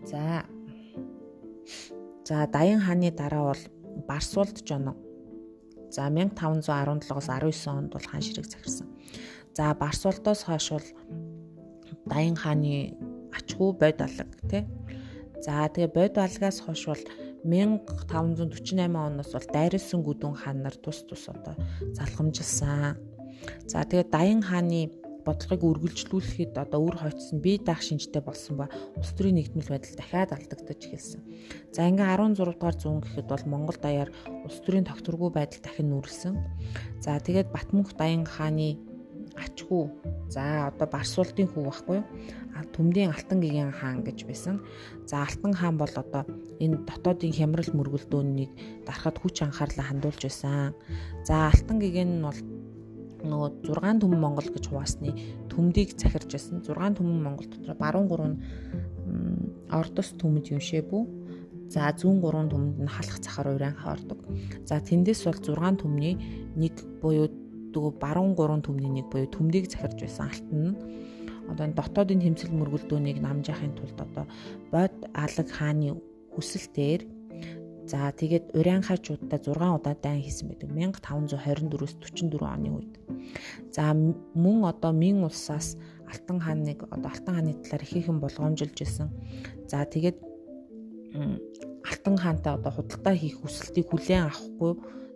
За 0.03 0.43
За 2.27 2.45
Даян 2.45 2.81
хааны 2.81 3.09
дараа 3.11 3.43
бол 3.53 3.63
Барсуулд 4.07 4.59
жоноо. 4.67 4.95
За 5.89 6.11
1517-оос 6.11 7.27
19 7.31 7.67
онд 7.71 7.93
бол 7.93 8.03
хаан 8.03 8.21
ширэг 8.21 8.45
захирсан. 8.51 8.87
За 9.55 9.73
Барсуулдоос 9.73 10.43
хойш 10.43 10.71
бол 10.75 10.87
Даян 12.05 12.35
хааны 12.35 12.99
ачгүй 13.31 13.71
бод 13.79 14.01
алаг 14.03 14.27
тий. 14.51 14.67
За 15.39 15.71
тэгээ 15.71 15.95
бод 15.95 16.17
алгаас 16.19 16.59
хойш 16.59 16.83
бол 16.91 17.03
1548 17.47 18.91
оноос 18.91 19.31
бол 19.31 19.47
дайрсан 19.55 20.03
гүдэн 20.03 20.35
хаан 20.35 20.67
нар 20.67 20.75
тус 20.75 21.07
тус 21.07 21.31
одоо 21.31 21.55
залхамжилсан. 21.95 22.99
За 23.71 23.87
тэгээ 23.87 24.11
Даян 24.11 24.43
хааны 24.43 24.91
бодлогыг 25.27 25.61
үргэлжлүүлэхэд 25.67 26.55
одоо 26.55 26.79
үр 26.87 26.95
хойцсон 26.95 27.43
бие 27.43 27.59
даах 27.59 27.83
шинжтэй 27.83 28.23
болсон 28.23 28.63
ба 28.63 28.71
улс 28.95 29.11
төрийн 29.11 29.43
нэгдмэл 29.43 29.75
байдал 29.75 29.95
дахиад 29.99 30.31
алдагдаж 30.31 30.79
эхэлсэн. 30.87 31.21
За 31.75 31.83
ингээ 31.91 32.15
16 32.15 32.55
дугаар 32.55 32.77
зуун 32.79 33.03
гэхэд 33.03 33.27
бол 33.27 33.43
Монгол 33.51 33.77
даяар 33.83 34.09
улс 34.47 34.59
төрийн 34.63 34.87
тогтворгүй 34.87 35.29
байдал 35.35 35.59
дахин 35.59 35.91
нүрэлсэн. 35.91 36.33
За 37.03 37.19
тэгээд 37.19 37.51
Батмөнх 37.51 37.91
Даян 37.99 38.23
хааны 38.23 38.79
ачгүй 39.37 39.85
за 40.33 40.71
одоо 40.71 40.87
Барсуултын 40.89 41.47
хүү 41.51 41.63
байхгүй 41.67 41.97
юу? 42.01 42.05
Төмдийн 42.73 43.13
Алтан 43.13 43.39
гэгийн 43.41 43.71
хаан 43.71 44.01
гэж 44.01 44.25
байсан. 44.25 44.61
За 45.05 45.21
Алтан 45.21 45.53
хаан 45.53 45.77
бол 45.77 45.93
одоо 45.93 46.25
энэ 46.57 46.81
дотоодын 46.89 47.33
хямрал 47.33 47.69
мөргөлдөөнийг 47.77 48.51
дарахад 48.85 49.21
хүч 49.21 49.45
анхаарлаа 49.45 49.85
хандуулж 49.93 50.21
байсан. 50.25 50.73
За 51.27 51.53
Алтан 51.53 51.77
гэгийн 51.77 52.17
нь 52.17 52.25
бол 52.25 52.39
нөгөө 53.23 53.49
6 53.71 54.01
төмөн 54.03 54.21
Монгол 54.21 54.49
гэж 54.53 54.69
хуваасны 54.69 55.13
төмдийг 55.49 55.95
захирж 55.97 56.29
байсан. 56.35 56.61
6 56.65 56.99
төмөн 56.99 57.23
Монгол 57.23 57.47
дотор 57.49 57.77
баруун 57.79 58.07
3 58.11 59.73
ордос 59.73 60.13
төмөд 60.21 60.51
юмшээбүү. 60.53 61.01
За 61.73 61.91
зүүн 61.91 62.21
3 62.23 62.51
төмөнд 62.53 62.77
нь 62.83 62.91
халах 62.91 63.19
цахар 63.19 63.51
урианхаа 63.55 63.97
ордог. 63.97 64.21
За 64.63 64.79
тэндээс 64.79 65.25
бол 65.25 65.39
6 65.39 65.81
төмний 65.81 66.15
нэг 66.55 66.73
буюу 67.01 67.27
дөө 67.73 67.97
баруун 67.99 68.35
3 68.35 68.63
төмний 68.65 68.91
нэг 69.01 69.09
буюу 69.11 69.27
төмдийг 69.27 69.67
захирж 69.71 69.99
байсан 70.01 70.29
алтан 70.31 70.61
нь 70.63 70.75
одоо 71.47 71.67
дотоодын 71.71 72.19
тэмцэл 72.23 72.51
мөргөлдөөнийг 72.51 73.19
намжаахын 73.23 73.73
тулд 73.75 73.97
одоо 74.03 74.25
бод 74.71 74.95
алаг 75.15 75.47
хааны 75.47 75.95
хүсэлтээр 76.35 77.16
За 77.87 78.11
тэгээд 78.11 78.51
Урианхайчуудтай 78.51 79.39
6 79.39 79.55
удаа 79.79 79.95
дайн 79.95 80.19
хийсэн 80.19 80.51
байдаг. 80.51 80.69
1524-с 80.75 81.95
44 82.03 82.43
оны 82.43 82.69
үед. 82.75 82.93
За 83.71 83.95
мөн 83.95 84.67
одоо 84.67 84.91
Мин 84.91 85.23
улсаас 85.23 85.79
Алтан 86.03 86.39
хааныг 86.43 86.83
одоо 86.91 87.07
Алтан 87.07 87.35
хааны 87.35 87.53
талаар 87.63 87.83
ихээхэн 87.87 88.19
болгоомжилж 88.19 88.77
исэн. 88.83 89.07
За 89.71 89.87
тэгээд 89.87 90.19
алтан 91.87 92.17
хаантай 92.17 92.53
одоо 92.53 92.71
худалдаа 92.71 93.15
хийх 93.15 93.39
хүсэлтийг 93.39 93.87
хүлээн 93.89 94.27
авахгүй 94.27 94.73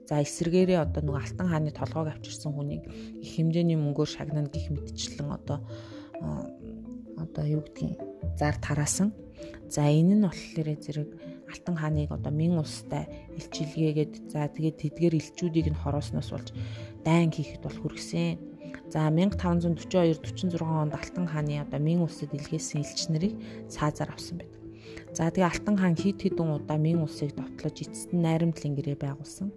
за 0.08 0.24
эсэргээрээ 0.24 0.80
одоо 0.80 1.02
нөгөө 1.04 1.24
алтан 1.24 1.48
хааны 1.52 1.72
толгойг 1.76 2.08
авчирсан 2.16 2.52
хүнийг 2.56 2.84
их 3.20 3.30
хэмжээний 3.36 3.76
мөнгөөр 3.76 4.10
шагнана 4.10 4.48
гих 4.48 4.72
мэтчлэн 4.72 5.30
одоо 5.36 5.60
одоо 7.20 7.44
юу 7.46 7.62
гэдгийг 7.68 8.00
зар 8.40 8.56
тараасан. 8.64 9.12
За 9.68 9.88
энэ 9.88 10.16
нь 10.16 10.26
болохоор 10.26 10.70
зэрэг 10.84 11.10
алтан 11.52 11.76
хааныг 11.76 12.10
одоо 12.16 12.32
мин 12.32 12.58
устай 12.58 13.06
илчилгээгээд 13.38 14.14
за 14.32 14.48
тэгээд 14.48 14.78
тэдгээр 14.82 15.14
илчүүдийг 15.20 15.68
нь 15.72 15.82
хороосноос 15.84 16.30
болж 16.32 16.50
дайн 17.04 17.30
хийхэд 17.30 17.62
бол 17.62 17.78
хүргэсэн. 17.78 18.40
За 18.92 19.08
1542 19.08 20.20
46 20.20 20.64
онд 20.64 20.96
алтан 20.96 21.28
хааны 21.28 21.60
одоо 21.64 21.80
мин 21.80 22.02
усад 22.08 22.32
илгээсэн 22.32 22.82
элч 22.84 23.00
нарыг 23.12 23.34
цаазаар 23.72 24.12
авсан 24.12 24.40
байдаг. 24.40 24.62
За 25.16 25.28
тэгээ 25.32 25.48
алтан 25.52 25.76
хаан 25.80 25.96
хид 25.96 26.20
хідэн 26.24 26.56
удаа 26.56 26.80
мин 26.80 27.04
усыг 27.04 27.36
довтлож 27.36 27.76
эцэст 27.84 28.12
нь 28.16 28.24
найрамдлын 28.24 28.76
гэрээ 28.76 28.98
байгуулсан. 29.00 29.52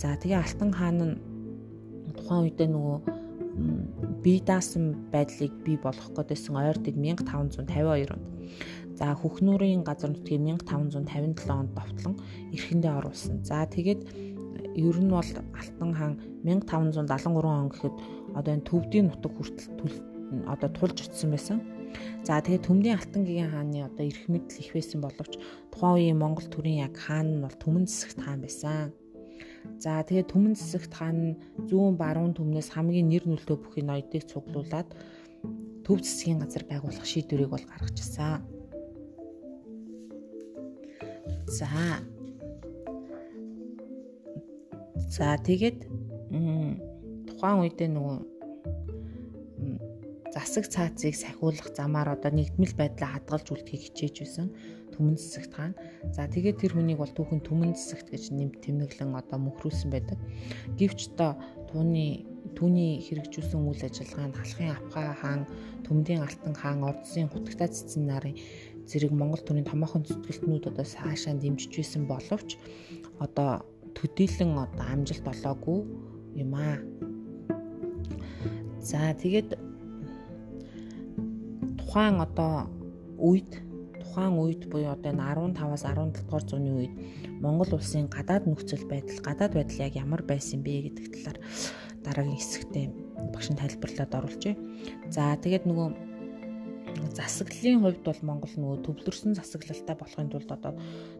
За 0.00 0.16
тэгээ 0.16 0.40
алтан 0.40 0.70
хаан 0.72 0.98
нь 1.00 1.20
тухайн 2.16 2.44
үедээ 2.48 2.68
нөгөө 2.68 2.98
бие 4.24 4.40
даасан 4.40 5.08
байдлыг 5.12 5.52
бий 5.64 5.76
болгох 5.76 6.12
гэдсэн 6.16 6.56
ойртыг 6.56 6.96
1552 6.96 8.12
онд. 8.12 8.24
За 9.00 9.16
Хөхнүүрийн 9.16 9.80
газар 9.80 10.12
нутгийг 10.12 10.44
1557 10.60 11.48
онд 11.48 11.72
довтлон 11.72 12.14
эрхэндээ 12.52 12.92
оруулсан. 13.00 13.40
За 13.48 13.64
тэгээд 13.64 14.04
ер 14.76 14.96
нь 15.00 15.08
бол 15.08 15.24
Алтан 15.56 15.90
хаан 15.96 16.14
1573 16.44 17.48
он 17.48 17.72
гэхэд 17.72 17.96
одоо 18.36 18.52
энэ 18.52 18.68
төвдийн 18.68 19.08
нутаг 19.08 19.32
хүртэл 19.32 19.96
одоо 20.44 20.68
тулж 20.68 21.00
очсон 21.08 21.32
байсан. 21.32 21.58
За 22.28 22.44
тэгээд 22.44 22.68
Төмдийн 22.68 23.00
Алтан 23.00 23.24
гигийн 23.24 23.50
хааны 23.50 23.88
одоо 23.88 24.04
эрх 24.04 24.28
мэдэл 24.28 24.60
их 24.60 24.70
байсан 24.76 25.00
боловч 25.00 25.32
тухайн 25.72 25.96
үеийн 25.96 26.20
Монгол 26.20 26.48
төрийн 26.52 26.84
яг 26.84 26.94
хаан 27.00 27.40
нь 27.40 27.42
бол 27.42 27.56
Түмэн 27.56 27.88
Цэсэгт 27.88 28.20
хаан 28.20 28.44
байсан. 28.44 28.92
За 29.80 30.04
тэгээд 30.04 30.28
Түмэн 30.28 30.54
Цэсэгт 30.60 30.92
хаан 30.92 31.40
зүүн 31.72 31.96
баруун 31.96 32.36
төмнөөс 32.36 32.68
хамгийн 32.76 33.08
нэр 33.08 33.24
нөлөө 33.24 33.56
бүхий 33.64 33.82
ноёдыг 33.82 34.28
цуглуулад 34.28 34.92
төв 35.88 35.98
засгийн 36.04 36.44
газар 36.44 36.68
байгуулах 36.68 37.08
шийдвэрийг 37.08 37.50
бол 37.50 37.64
гаргачихсан. 37.64 38.59
За. 41.50 41.66
За 45.10 45.34
тэгээд 45.34 45.78
тухайн 47.26 47.58
үедээ 47.66 47.90
нөгөө 47.90 48.18
засаг 50.30 50.70
цаацыг 50.70 51.14
сахиулах 51.18 51.74
замаар 51.74 52.14
одоо 52.14 52.30
нэгдмэл 52.30 52.78
байдлаа 52.78 53.18
хадгалж 53.18 53.46
үлдэхийг 53.50 53.82
хичээж 53.90 54.14
байсан 54.22 54.46
түмэн 54.94 55.18
цэцэгт 55.18 55.52
хаан. 55.58 55.74
За 56.14 56.30
тэгээд 56.30 56.62
тэр 56.62 56.72
хүнийг 56.78 57.02
бол 57.02 57.10
түүхэн 57.10 57.42
түмэн 57.42 57.74
цэцэгт 57.74 58.14
гэж 58.14 58.24
нэмт 58.30 58.62
тэмдэглэн 58.62 59.18
одоо 59.18 59.38
мөхрүүлсэн 59.42 59.90
байдаг. 59.90 60.22
Гэвч 60.78 61.18
одоо 61.18 61.34
түүний 61.74 62.30
түүний 62.54 63.02
хэрэгжүүлсэн 63.06 63.62
үйл 63.62 63.82
ажиллагаанд 63.86 64.34
халахын 64.36 64.74
авхаа 64.74 65.14
хаан, 65.22 65.42
төмдийн 65.86 66.22
алтан 66.26 66.54
хаан, 66.54 66.82
ордсын 66.82 67.30
хутагтаа 67.30 67.70
цэцэн 67.70 68.04
нарын 68.10 68.34
зэрэг 68.90 69.14
Монгол 69.14 69.42
төрийн 69.46 69.70
томоохон 69.70 70.02
зүтгэлтнүүд 70.02 70.74
одоо 70.74 70.84
цаашаа 70.84 71.34
дэмжиж 71.38 71.70
байсан 71.70 72.10
боловч 72.10 72.58
одоо 73.22 73.62
төдийлөн 73.94 74.58
одоо 74.66 74.86
амжилт 74.90 75.26
олоогүй 75.30 75.80
юм 76.42 76.52
аа. 76.58 76.82
За 78.82 79.14
тэгээд 79.14 79.54
тухайн 81.78 82.18
одоо 82.18 82.66
үед 83.18 83.62
тухайн 84.02 84.34
үед 84.42 84.66
буюу 84.66 84.90
одоо 84.90 85.14
энэ 85.14 85.22
15-аас 85.54 85.84
17 85.86 86.26
дугаар 86.26 86.44
зууны 86.48 86.70
үед 86.74 86.94
Монгол 87.38 87.78
улсын 87.78 88.10
гадаад 88.10 88.44
нөхцөл 88.50 88.84
байдал, 88.90 89.20
гадаад 89.22 89.52
байдал 89.54 89.84
яг 89.86 89.94
ямар 89.94 90.22
байсан 90.26 90.66
бэ 90.66 90.90
гэдэг 90.90 91.06
талаар 91.14 91.38
дараагийн 92.04 92.40
хэсэгтээ 92.40 92.86
багш 93.32 93.48
нь 93.52 93.60
тайлбарлаад 93.60 94.12
оруулжээ. 94.18 94.54
За 95.14 95.36
тэгээд 95.38 95.64
нөгөө 95.68 96.09
засаглалын 97.16 97.80
хувьд 97.82 98.02
бол 98.06 98.20
Монгол 98.26 98.54
нөгөө 98.56 98.78
төвлөрсөн 98.86 99.36
засаглалтай 99.38 99.96
болохын 99.98 100.30
тулд 100.32 100.50
одоо 100.50 100.72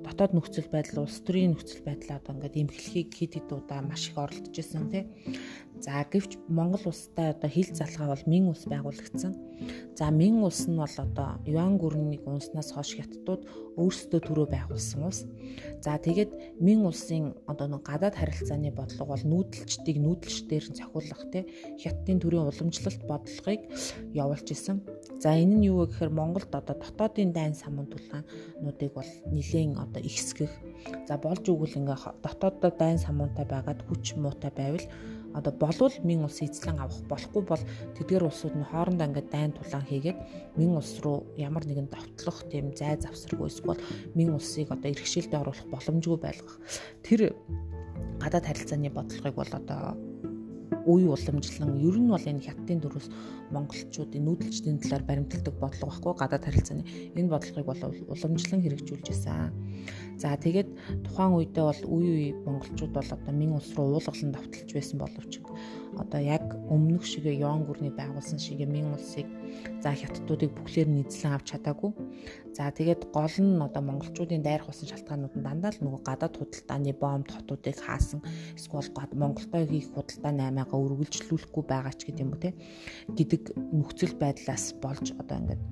дотоод 0.05 0.33
нөхцөл 0.35 0.69
байдал, 0.73 1.05
улс 1.05 1.21
төрийн 1.25 1.55
нөхцөл 1.55 1.83
байдлаа 1.85 2.19
одоо 2.19 2.35
ингээд 2.37 2.61
эмхлэхийг 2.61 3.11
хэд 3.15 3.33
хэд 3.37 3.49
удаа 3.53 3.81
маш 3.85 4.11
их 4.11 4.17
оролдож 4.19 4.57
исэн 4.57 4.91
тий. 4.91 5.05
За 5.81 6.05
гэвч 6.05 6.37
Монгол 6.49 6.93
улстай 6.93 7.33
одоо 7.33 7.49
хил 7.49 7.71
залгаа 7.73 8.13
бол 8.13 8.25
Мин 8.27 8.49
улс 8.53 8.69
байгуулагдсан. 8.69 9.33
За 9.97 10.11
Мин 10.11 10.45
улс 10.45 10.69
нь 10.69 10.77
бол 10.77 10.97
одоо 10.97 11.41
Юан 11.49 11.81
гүрнийг 11.81 12.25
унснаас 12.29 12.73
хойш 12.73 13.01
хятадууд 13.01 13.49
өөрсдөө 13.81 14.21
төрөө 14.21 14.49
байгуулсан 14.53 15.01
улс. 15.09 15.25
За 15.81 15.97
тэгээд 15.97 16.61
Мин 16.61 16.85
улсын 16.85 17.33
одоо 17.49 17.69
нэг 17.69 17.83
гадаад 17.85 18.17
харилцааны 18.17 18.73
бодлого 18.77 19.17
бол 19.17 19.25
нүүдэлчдийг 19.25 19.97
нүүдэлчдээр 20.05 20.65
нь 20.69 20.77
цохиулах 20.77 21.23
тий 21.33 21.45
хятадын 21.81 22.21
төрийн 22.21 22.49
уламжлалт 22.49 23.03
бодлогыг 23.09 23.63
явуулж 24.13 24.49
исэн. 24.53 24.85
За 25.21 25.33
энэ 25.33 25.57
нь 25.61 25.67
юу 25.73 25.85
вэ 25.85 25.97
гэхээр 25.97 26.13
Монголд 26.13 26.53
одоо 26.53 26.77
дотоодын 26.77 27.33
дайн 27.33 27.55
самун 27.57 27.89
тулгаануудыг 27.89 28.93
бол 28.93 29.11
нэлээд 29.33 29.81
одоо 29.81 30.00
ихсгэх. 30.05 30.53
За 31.09 31.17
болж 31.21 31.45
өгвөл 31.49 31.79
ингээ 31.81 32.25
дотооддоо 32.25 32.73
дайн 32.73 32.99
самуунтай 32.99 33.45
байгаад 33.45 33.85
хүч 33.87 34.17
муутай 34.17 34.53
байвал 34.55 34.87
одоо 35.35 35.53
болвол 35.53 35.95
мин 36.03 36.25
улс 36.25 36.43
эзлэн 36.43 36.81
авах 36.81 37.03
болохгүй 37.07 37.43
бол 37.47 37.63
тэдгээр 37.97 38.27
улсууд 38.27 38.55
нь 38.59 38.67
хоорондоо 38.67 39.07
ингээд 39.07 39.31
дайн 39.31 39.53
тулаан 39.55 39.87
хийгээд 39.87 40.19
мин 40.59 40.75
улс 40.75 40.99
руу 41.05 41.27
ямар 41.39 41.65
нэгэн 41.67 41.87
довтлох 41.87 42.43
тийм 42.51 42.75
зай 42.75 42.99
завсаргүй 42.99 43.47
эсвэл 43.47 43.79
мин 44.19 44.35
улсыг 44.35 44.75
одоо 44.75 44.91
иргэшилтэд 44.91 45.39
оруулах 45.39 45.67
боломжгүй 45.71 46.19
байлгах 46.19 46.59
тэр 47.07 47.37
гадаад 48.19 48.47
харилцааны 48.47 48.91
бодлогыг 48.91 49.35
бол 49.39 49.53
одоо 49.55 49.95
үе 50.87 51.07
уламжлан 51.09 51.77
ер 51.81 51.97
нь 51.99 52.13
бол 52.13 52.27
энэ 52.31 52.45
хятадын 52.47 52.81
дөрөс 52.81 53.07
монголчуудын 53.53 54.25
нүүдэлчдийн 54.25 54.79
талаар 54.81 55.05
баримталдаг 55.05 55.55
бодлого 55.61 55.91
байхгүй 55.91 56.15
гадаад 56.21 56.45
харилцааны 56.47 56.85
энэ 57.19 57.33
бодлогыг 57.33 57.67
бол 57.67 57.83
уламжлан 58.13 58.61
хэрэгжүүлж 58.63 59.07
байсан. 59.09 59.53
За 60.21 60.37
тэгээд 60.37 60.69
тухайн 61.05 61.33
үедээ 61.33 61.65
бол 61.65 61.83
үе 61.97 62.11
үе 62.13 62.31
монголчууд 62.45 62.93
бол 62.93 63.11
одоо 63.17 63.33
мин 63.33 63.57
улс 63.57 63.73
руу 63.77 63.97
уулгалан 63.97 64.33
давталж 64.33 64.69
байсан 64.73 64.99
боловч 65.01 65.33
одоо 65.97 66.21
яг 66.21 66.45
өмнөх 66.69 67.05
шигээ 67.09 67.41
Йон 67.41 67.65
гүрний 67.65 67.93
байгуулсан 67.93 68.39
шигээ 68.39 68.69
мин 68.69 68.93
улсыг 68.95 69.27
за 69.83 69.91
хятадуудыг 69.95 70.51
бүхлээр 70.55 70.89
нь 70.91 71.03
эзлэн 71.05 71.37
авч 71.37 71.57
чадаагүй. 71.57 71.93
За 72.57 72.71
тэгээд 72.71 73.11
гол 73.15 73.37
нь 73.41 73.63
одоо 73.63 73.83
монголчуудын 73.83 74.43
дайрах 74.45 74.69
усан 74.69 74.89
шалтгаанууд 74.91 75.35
нь 75.37 75.47
дандаа 75.47 75.71
л 75.73 75.83
нөгөө 75.85 76.03
гадаад 76.05 76.35
худалдааны 76.37 76.93
бомб 76.97 77.27
хотуудыг 77.31 77.77
хаасан 77.81 78.21
эсвэл 78.59 78.91
Монголтой 79.15 79.65
хийх 79.67 79.91
худалдаа 79.95 80.33
наймаага 80.33 80.77
үргэлжлүүлэхгүй 80.77 81.65
байгаа 81.67 81.95
ч 81.95 82.01
гэдэм 82.09 82.29
үү 82.35 82.41
те 82.43 82.51
гэдэг 83.17 83.43
нөхцөл 83.75 84.15
байдлаас 84.19 84.75
болж 84.83 85.15
одоо 85.21 85.37
ингээд 85.41 85.63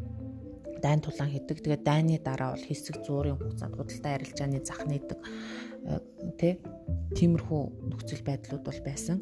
дайн 0.83 1.01
тулаан 1.03 1.31
хийдэг. 1.31 1.59
Тэгээд 1.63 1.83
дайны 1.83 2.19
дараа 2.23 2.55
бол 2.55 2.65
хэсэг 2.67 3.03
зуурын 3.03 3.39
хугацаанд 3.39 3.77
худалдаа 3.77 4.13
арилжааны 4.15 4.61
зах 4.63 4.83
нээдэг 4.87 5.19
тэ 6.39 6.59
тиймэрхүү 7.17 7.63
нөхцөл 7.91 8.23
байдлууд 8.23 8.63
бол 8.63 8.81
байсан. 8.87 9.19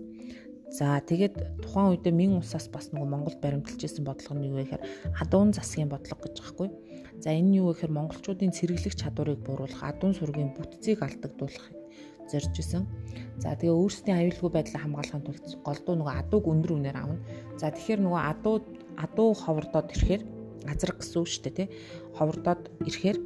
За 0.70 0.99
тэгээд 0.99 1.62
тухайн 1.62 1.94
үедээ 1.94 2.14
мин 2.14 2.42
усаас 2.42 2.66
бас 2.66 2.90
нөгөө 2.90 3.06
Монголд 3.06 3.38
баримталж 3.38 3.80
исэн 3.87 4.02
бодлого 4.02 4.35
нь 4.35 4.50
юу 4.50 4.58
вэ 4.58 4.66
гэхээр 4.66 4.85
адуун 5.23 5.54
засгийн 5.54 5.87
бодлого 5.87 6.26
гэж 6.26 6.35
байхгүй. 6.42 6.68
За 7.23 7.30
энэ 7.30 7.49
нь 7.54 7.58
юу 7.62 7.70
вэ 7.70 7.78
гэхээр 7.78 7.94
монголчуудын 7.94 8.50
цэрэглэх 8.50 8.99
чадварыг 8.99 9.40
бууруулах, 9.46 9.82
адуун 9.87 10.18
сургийн 10.18 10.50
бүтцийг 10.58 11.06
алдагдуулах 11.06 11.70
зорж 12.26 12.54
исэн. 12.58 12.82
За 13.38 13.54
тэгээ 13.54 13.78
өөрсдийн 13.78 14.18
аюулгүй 14.18 14.50
байдлаа 14.50 14.82
хамгаалахын 14.82 15.23
тулд 15.23 15.46
голдуу 15.62 15.94
нөгөө 16.02 16.14
адууг 16.26 16.44
өндөр 16.50 16.73
үнээр 16.75 16.99
авна. 16.99 17.23
За 17.61 17.70
тэгэхээр 17.70 18.00
нөгөө 18.02 18.23
адуу 18.35 18.56
адуу 18.99 19.30
ховордоод 19.38 19.94
ирэхээр 19.94 20.23
газар 20.66 20.92
гэсэн 20.99 21.16
үг 21.23 21.28
шүү 21.30 21.42
дээ 21.46 21.54
тий. 21.54 21.68
Ховордоод 22.18 22.62
ирэхээр 22.82 23.18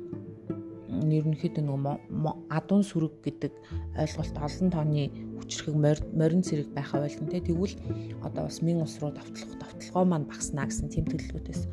ерөнхийдөө 0.90 1.64
нөгөө 1.64 2.35
адуун 2.52 2.85
сүрэг 2.85 3.14
гэдэг 3.25 3.52
ойлголт 3.97 4.37
олон 4.37 4.68
тооны 4.70 5.09
хүчрхэг 5.50 5.75
морин 6.14 6.42
цэрэг 6.47 6.71
байхаа 6.71 7.02
байлган 7.02 7.26
тий. 7.26 7.42
Тэгвэл 7.42 7.75
одоо 8.23 8.47
бас 8.47 8.62
мин 8.62 8.83
ус 8.87 9.02
руу 9.02 9.11
давтлах 9.11 9.59
давталгоо 9.59 10.04
маань 10.07 10.30
багснаа 10.30 10.71
гэсэн 10.71 10.88
тийм 10.95 11.11
төлөвлөгөөтэйс. 11.11 11.66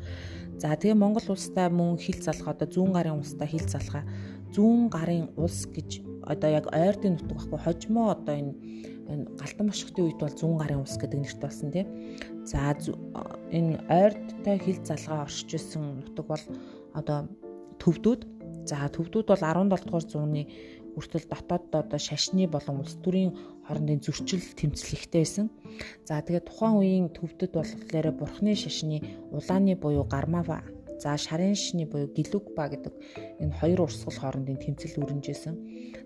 За 0.58 0.74
тэгээ 0.74 0.98
Монгол 0.98 1.22
улстай 1.30 1.70
мөн 1.70 1.94
хил 2.02 2.18
залгаа 2.18 2.58
одоо 2.58 2.66
зүүн 2.66 2.92
гарын 2.98 3.22
улстай 3.22 3.46
хил 3.46 3.62
залгаа 3.70 4.02
зүүн 4.50 4.90
гарын 4.90 5.30
улс 5.38 5.70
гэж 5.70 6.02
одоо 6.26 6.50
яг 6.50 6.66
ойрдын 6.74 7.14
нутаг 7.14 7.30
байхгүй 7.38 7.60
хожимо 7.62 8.10
одоо 8.10 8.34
энэ 8.34 8.52
энэ 9.06 9.24
галтан 9.38 9.70
бошхтын 9.70 10.04
үед 10.10 10.18
бол 10.18 10.34
зүүн 10.34 10.58
гарын 10.58 10.82
улс 10.82 10.98
гэдэг 10.98 11.18
нэрт 11.22 11.38
болсон 11.38 11.70
тийм. 11.70 11.86
За 12.42 12.74
энэ 13.54 13.78
ойрдтой 13.86 14.58
хил 14.58 14.82
залгаа 14.82 15.30
оршиж 15.30 15.54
исэн 15.54 16.02
нутаг 16.02 16.26
бол 16.26 16.44
одоо 16.98 17.30
төвдүүд. 17.78 18.26
За 18.66 18.90
төвдүүд 18.90 19.26
бол 19.30 19.38
17 19.38 19.86
дугаар 19.86 20.04
зууны 20.04 20.42
хүртэл 20.98 21.30
дотооддоо 21.30 21.80
одоо 21.86 21.98
шашны 21.98 22.48
болон 22.50 22.82
улс 22.82 22.98
төрийн 22.98 23.30
хоорондын 23.68 24.00
зөрчил 24.00 24.40
тэмцэлхтэй 24.56 25.22
байсан. 25.22 25.46
За 26.08 26.24
тэгээд 26.24 26.48
тухайн 26.48 26.80
үеийн 26.80 27.08
төвдөд 27.12 27.52
болохоор 27.52 28.08
бурхны 28.16 28.56
шашны 28.56 29.04
улааны 29.36 29.76
буюу 29.76 30.08
гармава 30.08 30.64
За 30.98 31.14
шарын 31.14 31.54
шишний 31.54 31.86
буюу 31.86 32.10
Гэлүгба 32.10 32.74
гэдэг 32.74 32.94
энэ 33.38 33.54
хоёр 33.54 33.86
урсгал 33.86 34.18
хоорондын 34.18 34.58
тэмцэл 34.58 34.98
өрнжсэн. 34.98 35.54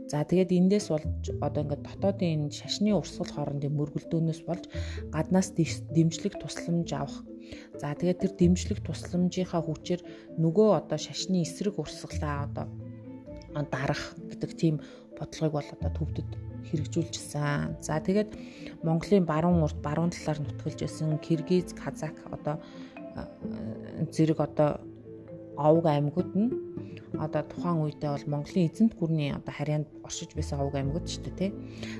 За 0.04 0.20
тэгээд 0.20 0.52
эндээс 0.52 0.92
болж 0.92 1.32
одоо 1.40 1.64
ингээд 1.64 1.86
дотоодын 1.88 2.52
шашны 2.52 2.92
урсгал 2.92 3.32
хоорондын 3.32 3.72
мөргөлдөөнөөс 3.72 4.40
болж 4.44 4.68
гаднаас 5.08 5.56
дэмжлэг 5.56 6.36
тусламж 6.36 6.88
авах. 6.92 7.24
За 7.80 7.96
тэгээд 7.96 8.20
тэр 8.20 8.32
дэмжлэг 8.36 8.84
тусламжийнхаа 8.84 9.64
хүчээр 9.64 10.04
нөгөө 10.36 10.68
одоо 10.84 10.98
шашны 11.00 11.40
эсрэг 11.40 11.80
урсгалаа 11.80 12.52
одоо 12.52 12.66
дарах 13.72 14.12
гэдэг 14.28 14.50
тийм 14.60 14.74
бодлогыг 15.16 15.56
бол 15.56 15.68
одоо 15.72 15.90
төвдөд 15.96 16.28
хэрэгжүүлжсэн. 16.70 17.82
За 17.82 17.98
тэгээд 17.98 18.30
Монголын 18.82 19.24
баруун 19.26 19.62
урд 19.62 19.78
баруун 19.82 20.10
талаар 20.10 20.38
нутгалж 20.42 20.78
байсан 20.82 21.18
Киргиз, 21.18 21.72
Казак 21.72 22.16
одоо 22.30 22.60
зэрэг 24.12 24.40
одоо 24.40 24.80
овг 25.56 25.84
аймагуд 25.86 26.30
нь 26.36 26.50
одоо 27.20 27.42
тухайн 27.44 27.84
үедээ 27.84 28.10
бол 28.12 28.30
Монголын 28.40 28.68
эзэнт 28.72 28.96
гүрний 28.96 29.30
одоо 29.36 29.52
харьяанд 29.52 29.88
оршиж 30.00 30.32
байсан 30.32 30.64
овг 30.64 30.74
аймагуд 30.80 31.06
шүү 31.06 31.22
дээ 31.28 31.36
тий. 31.36 31.50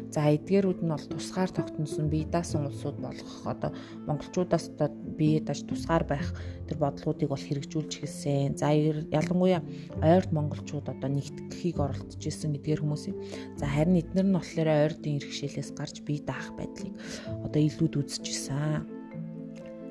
За 0.08 0.24
эдгээрүүд 0.32 0.80
нь 0.80 0.92
бол 0.92 1.06
тусгаар 1.12 1.50
тогтносон 1.52 2.08
бие 2.08 2.24
даасан 2.24 2.66
улсууд 2.66 2.96
болох 2.96 3.32
одоо 3.44 3.70
монголчуудаас 4.08 4.72
одоо 4.72 4.88
бие 4.88 5.40
даж 5.44 5.68
тусгаар 5.68 6.04
байх 6.08 6.32
тэр 6.68 6.78
бодлогуудыг 6.80 7.28
бол 7.28 7.44
хэрэгжүүлж 7.44 7.92
эхэлсэн. 8.00 8.56
За 8.56 8.72
ялангуяа 8.72 9.60
ойрд 10.00 10.32
монголчууд 10.32 10.88
одоо 10.88 11.08
нэгтгэхийг 11.12 11.76
оролдож 11.76 12.22
исэн 12.24 12.56
эдгээр 12.56 12.80
хүмүүсийн. 12.80 13.16
За 13.60 13.68
харин 13.68 14.00
эдгээр 14.00 14.26
нь 14.32 14.36
болохоор 14.36 14.68
ойрдын 14.96 15.20
иргэшээлээс 15.20 15.70
гарч 15.76 16.00
бие 16.08 16.24
даах 16.24 16.56
байдлыг 16.56 16.96
одоо 17.44 17.60
илүүд 17.60 18.00
үзчихсэн. 18.00 18.88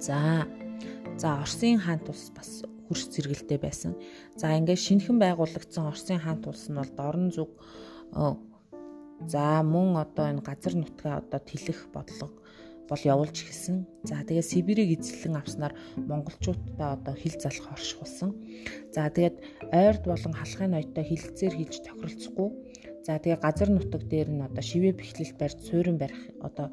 За 0.02 0.50
За 1.22 1.38
Оросын 1.38 1.78
хаант 1.78 2.10
улс 2.10 2.32
бас 2.34 2.66
хөрс 2.92 3.08
зэрэгэлтэй 3.08 3.60
байсан. 3.64 3.96
За 4.36 4.52
ингээд 4.60 4.84
шинэхэн 4.84 5.18
байгуулагдсан 5.24 5.88
Оросын 5.88 6.20
хаант 6.20 6.44
улс 6.52 6.68
нь 6.68 6.76
бол 6.76 6.92
дорн 6.92 7.32
зүг 7.32 7.56
за 9.32 9.64
мөн 9.64 9.96
одоо 10.04 10.26
энэ 10.28 10.44
газар 10.44 10.76
нутгаа 10.76 11.24
одоо 11.24 11.40
тэлэх 11.40 11.88
бодлого 11.96 12.36
бол 12.92 13.00
явуулж 13.00 13.38
эхэлсэн. 13.48 13.88
За 14.04 14.20
тэгээ 14.28 14.44
Сибирийг 14.44 15.00
эзлэн 15.00 15.40
авснаар 15.40 15.74
монголчуудаа 15.96 17.00
одоо 17.00 17.16
хил 17.16 17.40
залах 17.40 17.72
оршихулсан. 17.72 18.36
За 18.92 19.08
тэгээд 19.08 19.40
ойрд 19.72 20.04
болон 20.12 20.34
халахын 20.36 20.76
ноётой 20.76 21.06
хилцээр 21.08 21.56
хийж 21.56 21.80
тохиролцохгүй. 21.88 22.50
За 23.08 23.16
тэгээ 23.16 23.40
газар 23.40 23.70
нутаг 23.72 24.04
дээр 24.12 24.30
нь 24.36 24.44
одоо 24.44 24.60
шивээ 24.60 24.94
бэхлэлт 25.00 25.40
барьж 25.40 25.58
суурин 25.64 25.96
барих 25.96 26.20
одоо 26.44 26.68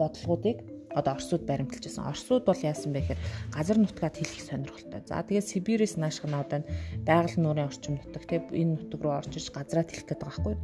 бодлогуудыг 0.00 0.64
одоо 0.96 1.12
Оросууд 1.14 1.44
баримталж 1.44 1.84
байсан. 1.84 2.08
Оросууд 2.08 2.44
бол 2.48 2.56
яасан 2.56 2.90
бэ 2.96 3.00
гэхээр 3.04 3.20
газар 3.52 3.76
нутгаад 3.76 4.16
хэлэх 4.16 4.42
сонирхолтой. 4.48 5.00
За 5.04 5.20
тэгээд 5.20 5.50
Сибирээс 5.52 5.94
нааших 6.00 6.24
нь 6.24 6.34
одоо 6.34 6.64
байгаль 7.04 7.36
нуурын 7.36 7.68
орчим 7.68 8.00
нутаг 8.00 8.24
тэг 8.24 8.48
энэ 8.48 8.80
нутаг 8.80 9.00
руу 9.04 9.14
орж 9.20 9.32
иж 9.36 9.52
газраа 9.52 9.84
тэлэх 9.84 10.08
гэдэг 10.08 10.16
байгаа 10.24 10.40
байхгүй. 10.40 10.56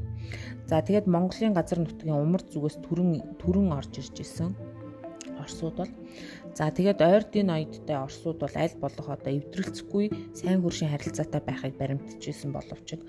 За 0.67 0.81
тэгээд 0.81 1.07
Монголын 1.07 1.53
газар 1.53 1.79
нутгийн 1.85 2.17
умард 2.17 2.49
зүгээс 2.49 2.81
түрэн 2.81 3.11
түрэн 3.37 3.69
орж 3.77 3.93
ирж 4.01 4.17
исэн. 4.25 4.57
Оросууд 5.43 5.77
бол 5.77 5.93
за 6.55 6.71
тэгээд 6.71 7.01
ойрдын 7.01 7.51
оюдтай 7.51 7.97
Оросууд 7.97 8.39
бол 8.41 8.55
аль 8.55 8.77
болох 8.79 9.09
одоо 9.09 9.33
эвдрэлцэхгүй 9.33 10.07
сайн 10.37 10.61
хөршийн 10.62 10.93
харилцаатай 10.93 11.41
байхыг 11.43 11.75
баримтж 11.81 12.23
исэн 12.29 12.53
боловч 12.53 13.01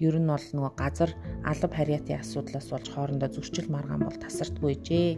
ер 0.00 0.16
нь 0.16 0.30
бол 0.30 0.46
нөгөө 0.56 0.72
газар 0.78 1.10
алба 1.44 1.68
харьяатын 1.68 2.22
асуудлаас 2.22 2.68
болж 2.70 2.86
хоорондоо 2.90 3.28
зөрчил 3.34 3.68
маргаан 3.68 4.06
бол 4.06 4.16
тасардгүй 4.22 4.74
жээ. 4.86 5.10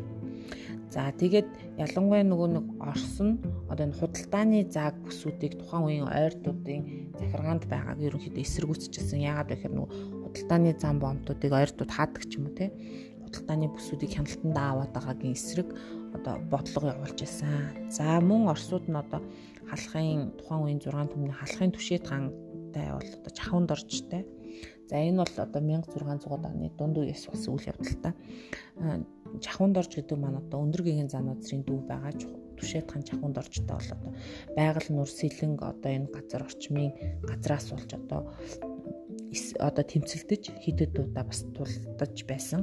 За 0.93 1.11
тэгээд 1.11 1.81
ялангуяа 1.81 2.25
нөгөө 2.27 2.49
нэг 2.55 2.67
Орос 2.83 3.17
нь 3.25 3.41
одоо 3.73 3.85
энэ 3.89 3.99
худалдааны 3.99 4.59
зааг 4.69 4.95
бүсүүдийг 5.03 5.59
тухайн 5.59 5.85
үеийн 5.85 6.09
ойртуудын 6.09 6.81
захиргаанд 7.19 7.65
байгааг 7.67 7.99
ерөнхийдөө 8.05 8.45
эсэргүүцчихсэн. 8.45 9.25
Яагаад 9.25 9.49
вэ 9.51 9.55
гэхээр 9.59 9.75
нөгөө 9.75 9.91
худалдааны 10.29 10.71
зам 10.79 10.97
бомтуудыг 11.03 11.53
ойртууд 11.53 11.91
хаадаг 11.91 12.23
ч 12.29 12.39
юм 12.39 12.47
уу 12.47 12.55
те. 12.55 12.71
Худалдааны 13.27 13.67
бүсүүдийг 13.75 14.13
хяналтанд 14.15 14.59
аваад 14.59 14.93
байгаагийн 14.95 15.35
эсрэг 15.35 15.69
одоо 16.15 16.35
бодлого 16.53 16.87
явуулж 16.95 17.19
байсан. 17.19 17.51
За 17.91 18.21
мөн 18.23 18.53
Оросууд 18.53 18.87
нь 18.87 18.95
одоо 18.95 19.21
халахын 19.67 20.31
тухайн 20.39 20.63
үеийн 20.63 20.81
6 20.85 21.11
түмний 21.11 21.35
халахын 21.35 21.75
түшээд 21.75 22.05
хантай 22.07 22.87
бол 22.95 23.11
одоо 23.19 23.33
чахунд 23.35 23.75
оржтэй. 23.75 24.23
За 24.87 25.01
энэ 25.01 25.25
бол 25.25 25.35
одоо 25.43 25.61
1600-аад 25.65 26.45
оны 26.47 26.71
дунд 26.79 26.97
үеэс 27.03 27.27
болсон 27.27 27.57
үйл 27.57 27.73
явдал 27.73 27.99
та 28.05 28.11
жахунд 29.45 29.79
орж 29.79 29.93
гэдэг 29.95 30.19
маань 30.19 30.41
одоо 30.43 30.59
өндөр 30.65 30.83
гэгийн 30.85 31.11
занууд 31.11 31.43
зэрийн 31.43 31.65
дүү 31.67 31.79
байгаа 31.91 32.13
түшээдхан 32.59 33.03
жахунд 33.07 33.39
оржтой 33.39 33.77
бол 33.77 33.91
одоо 33.95 34.13
байгаль 34.59 34.91
нур 34.95 35.11
сэлэнг 35.11 35.59
одоо 35.63 35.91
энэ 35.91 36.13
газар 36.15 36.43
орчмын 36.49 36.91
газраас 37.29 37.67
болж 37.71 37.91
одоо 37.95 38.21
одоо 39.59 39.85
тэмцэлдэж 39.85 40.43
хидэд 40.63 40.95
удаа 40.99 41.25
бас 41.27 41.41
тулдаж 41.55 42.17
байсан. 42.31 42.63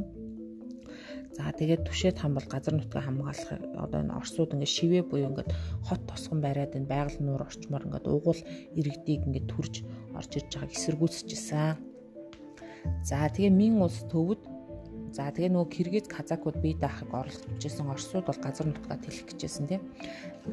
За 1.31 1.51
тэгээд 1.51 1.87
түшээд 1.87 2.19
хам 2.19 2.35
бол 2.35 2.47
газар 2.47 2.75
нутгаа 2.75 3.07
хамгаалах 3.07 3.51
одоо 3.79 3.99
энэ 4.03 4.15
орсууд 4.19 4.51
ингээд 4.51 4.75
шивээ 4.75 5.03
буюу 5.07 5.31
ингээд 5.31 5.51
хот 5.87 6.01
тосгон 6.07 6.39
бариад 6.43 6.75
энэ 6.75 6.91
байгаль 6.91 7.23
нуур 7.23 7.47
орчмоор 7.47 7.87
ингээд 7.87 8.07
угуул 8.11 8.41
иргэдийг 8.75 9.21
ингээд 9.27 9.47
төрж 9.47 9.73
орж 10.11 10.31
ирж 10.39 10.51
байгааг 10.51 10.75
эсэргүүцчихсэн. 10.75 11.79
За 13.07 13.31
тэгээ 13.31 13.53
мин 13.53 13.79
улс 13.79 14.03
төвд 14.11 14.43
За 15.11 15.27
тэгээ 15.27 15.51
нөгөө 15.51 15.67
Киргиз 15.75 16.07
казакууд 16.07 16.63
бие 16.63 16.79
даахыг 16.79 17.11
оролцож 17.11 17.59
Оросууд 17.59 18.25
бол 18.31 18.39
газар 18.39 18.67
нутгаа 18.71 18.95
тэлэх 18.95 19.27
гэжсэн 19.27 19.67
тийм. 19.67 19.83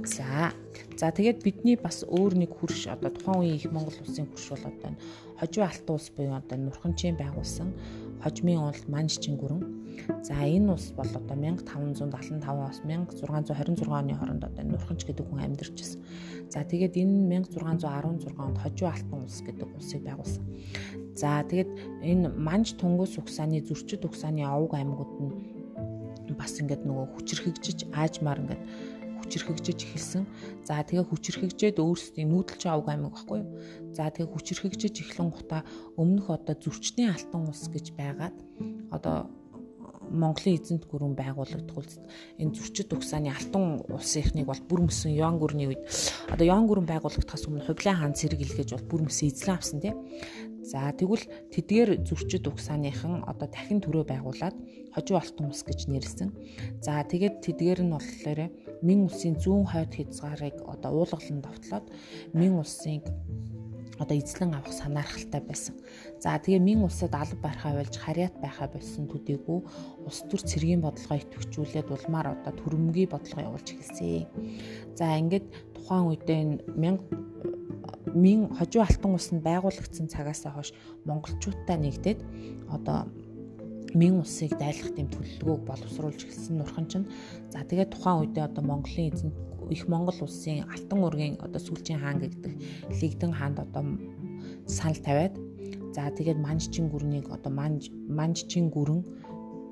За. 0.02 0.50
За 0.98 1.14
тэгээд 1.14 1.46
бидний 1.46 1.78
бас 1.78 2.02
өөр 2.02 2.34
нэг 2.42 2.50
хөрш 2.58 2.90
одоо 2.90 3.14
тухайн 3.14 3.38
үеийн 3.38 3.58
их 3.62 3.70
Монгол 3.70 3.94
улсын 4.02 4.26
хөрш 4.26 4.46
бол 4.58 4.66
одоо 4.66 4.92
хожуу 5.38 5.62
алтан 5.62 5.94
улс 5.94 6.10
буюу 6.10 6.34
одоо 6.34 6.58
Нурханчийн 6.58 7.14
байгуулсан 7.14 7.70
хожмын 8.22 8.59
уул 8.59 8.83
Манжчин 8.88 9.37
гүрэн. 9.37 9.62
За 10.22 10.35
энэ 10.35 10.72
улс 10.72 10.92
бол 10.96 11.11
одоо 11.11 11.37
1575-аас 11.37 12.81
1626 12.85 13.88
оны 13.88 14.14
хооронд 14.14 14.44
одоо 14.44 14.64
Нурханч 14.64 15.04
гэдэг 15.04 15.26
хүн 15.26 15.42
амьдарч 15.44 15.74
байсан. 15.74 16.00
За 16.48 16.64
тэгээд 16.64 16.94
энэ 16.96 17.44
1616 17.44 18.35
онд 18.38 18.57
хожуу 18.59 18.88
алтан 18.88 19.20
улс 19.26 19.38
гэдэг 19.42 19.68
улсыг 19.76 20.02
байгуулсан. 20.07 20.44
За 21.18 21.42
тэгээд 21.42 21.70
энэ 22.02 22.28
Манж 22.31 22.78
Тунгус 22.78 23.18
угсааны 23.18 23.61
зөрчид 23.61 24.07
угсааны 24.07 24.46
овг 24.46 24.74
аймагуд 24.74 25.12
нь 25.18 25.33
бас 26.38 26.61
ингээд 26.61 26.85
нөгөө 26.85 27.07
хүчрхэгжиж 27.16 27.88
аажмаар 27.96 28.38
ингээд 28.44 28.62
хүчрхэгжиж 29.28 29.80
эхэлсэн. 29.84 30.24
За 30.64 30.80
тэгээ 30.80 31.04
хүчрхэгжээд 31.12 31.76
өөрсдийн 31.84 32.32
нүүдэлч 32.32 32.64
авг 32.64 32.88
аймаг 32.88 33.12
байхгүй 33.12 33.44
юу. 33.44 33.52
За 33.92 34.08
тэгээ 34.08 34.32
хүчрхэгжиж 34.32 35.04
эхлэн 35.04 35.28
гутаа 35.28 35.68
өмнөх 36.00 36.32
одоо 36.32 36.56
зөрчний 36.56 37.12
алтан 37.12 37.44
улс 37.44 37.68
гэж 37.68 37.92
байгаад 37.92 38.32
одоо 38.88 39.28
Монголын 40.08 40.56
эзэнт 40.56 40.88
гүрэн 40.88 41.12
байгуулагдах 41.12 41.76
үлд 41.76 42.00
энэ 42.40 42.56
зөрчид 42.56 42.88
угсааны 42.96 43.28
алтан 43.28 43.84
улсынхныг 43.92 44.48
бол 44.48 44.62
бүр 44.64 44.88
мөсөн 44.88 45.12
Ян 45.12 45.36
гүрний 45.36 45.68
үед 45.68 45.84
одоо 46.32 46.48
Ян 46.48 46.64
гүрэн 46.64 46.88
байгуулагдахаас 46.88 47.44
өмнө 47.44 47.68
Хувлаа 47.68 48.00
хаан 48.00 48.16
цэрэг 48.16 48.40
илгээж 48.40 48.72
бол 48.72 48.88
бүр 48.88 49.00
мөсөн 49.12 49.28
эзлэн 49.28 49.60
авсан 49.60 49.84
тийм. 49.84 50.00
За 50.64 50.88
тэгвэл 50.96 51.28
тэдгээр 51.52 52.08
зөрчид 52.08 52.48
угсааныхан 52.48 53.28
одоо 53.28 53.48
дахин 53.52 53.84
төрөө 53.84 54.08
байгуулад 54.08 54.56
хожуу 54.96 55.16
алтан 55.20 55.52
ус 55.52 55.60
гэж 55.64 55.88
нэрлсэн. 55.92 56.32
За 56.80 57.04
тэгээд 57.04 57.44
тэдгээр 57.44 57.80
нь 57.84 57.92
болохоор 57.92 58.40
Мин 58.82 59.06
улсын 59.06 59.34
зүүн 59.42 59.66
хойд 59.66 59.92
хязгаарыг 59.94 60.56
одоо 60.66 60.90
уулгалан 61.02 61.40
довтлоод 61.42 61.86
Мин 62.32 62.58
улсын 62.62 63.02
одоо 63.98 64.16
эзлэн 64.16 64.54
авах 64.54 64.72
санаархалтай 64.72 65.42
байсан. 65.42 65.74
За 66.22 66.38
тэгээ 66.38 66.62
Мин 66.62 66.86
улсад 66.86 67.14
алба 67.14 67.50
барихаа 67.50 67.74
болж 67.74 67.94
харьяат 67.98 68.38
байхаа 68.38 68.70
болсон 68.70 69.10
төдийгүй 69.10 69.58
улс 70.06 70.20
төр 70.30 70.42
цэргийн 70.46 70.82
бодлогоо 70.82 71.18
идэвхжүүлээд 71.18 71.90
улмаар 71.90 72.38
одоо 72.38 72.52
төрөмгийн 72.54 73.10
бодлого 73.10 73.42
явуулж 73.42 73.68
эхэлсэн. 73.74 74.30
За 74.94 75.18
ингээд 75.18 75.46
тухайн 75.74 76.06
үедээ 76.14 76.38
энэ 76.78 76.98
Мин 78.14 78.48
хожуу 78.54 78.82
алтан 78.82 79.12
улсанд 79.14 79.42
байгуулагдсан 79.42 80.08
цагаасаа 80.08 80.54
хойш 80.54 80.72
монголчуудаа 81.04 81.76
нэгдээд 81.76 82.20
одоо 82.72 83.10
Мин 83.94 84.20
улсыг 84.20 84.53
дайлах 84.59 84.92
гэм 84.92 85.09
төлөвлөгөөг 85.09 85.62
боловсруулж 85.64 86.20
эхэлсэн 86.24 86.61
нурхан 86.61 86.87
чинь 86.90 87.07
за 87.53 87.64
тэгээд 87.64 87.92
тухайн 87.96 88.29
үедээ 88.29 88.44
одоо 88.44 88.64
Монголын 88.64 89.09
эзэн 89.12 89.33
их 89.70 89.88
Монгол 89.88 90.18
улсын 90.20 90.68
алтан 90.68 91.01
ургийн 91.05 91.40
одоо 91.40 91.61
сүүлчийн 91.61 92.01
хаан 92.01 92.20
гэдэг 92.20 92.53
лигдэн 93.01 93.33
хаанд 93.33 93.59
одоо 93.64 93.85
санал 94.68 95.01
тавиад 95.01 95.35
за 95.94 96.12
тэгээд 96.12 96.37
манжчин 96.37 96.92
гүрнийг 96.92 97.27
одоо 97.33 97.53
манж 97.53 97.88
манжчин 98.09 98.68
гүрэн 98.68 99.01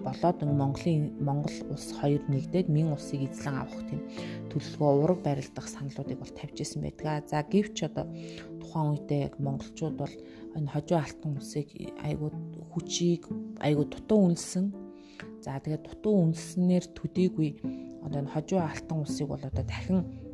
болоод 0.06 0.38
Монголын 0.42 1.02
Монгол 1.18 1.56
улс 1.72 1.90
хоёр 1.98 2.22
нэгдээд 2.28 2.68
Мин 2.68 2.92
улсыг 2.94 3.20
эзлэн 3.26 3.56
авах 3.58 3.82
тийм 3.90 4.00
төлөвлөгөө 4.50 4.92
ураг 5.02 5.20
барилдах 5.26 5.66
саналуудыг 5.68 6.18
бол 6.20 6.32
тавьж 6.38 6.56
исэн 6.62 6.80
байдаг. 6.82 7.26
За 7.26 7.42
гэвч 7.42 7.76
одоо 7.88 8.06
тухайн 8.60 8.94
үедээ 8.94 9.34
монголчууд 9.42 9.96
бол 9.98 10.14
энэ 10.56 10.72
хожуу 10.72 10.98
алтан 10.98 11.36
улсыг 11.36 11.68
айгуу 12.00 12.32
хүчийг 12.72 13.28
айгуу 13.60 13.84
дутуу 13.84 14.32
үнэлсэн. 14.32 14.66
За 15.44 15.60
тэгээд 15.60 15.84
дутуу 15.84 16.32
үнэлснээр 16.32 16.84
төдийгүй 16.96 17.50
одоо 18.02 18.18
энэ 18.24 18.32
хожуу 18.34 18.60
алтан 18.64 19.04
улсыг 19.04 19.28
бол 19.28 19.44
одоо 19.44 19.64
дахин 19.64 20.25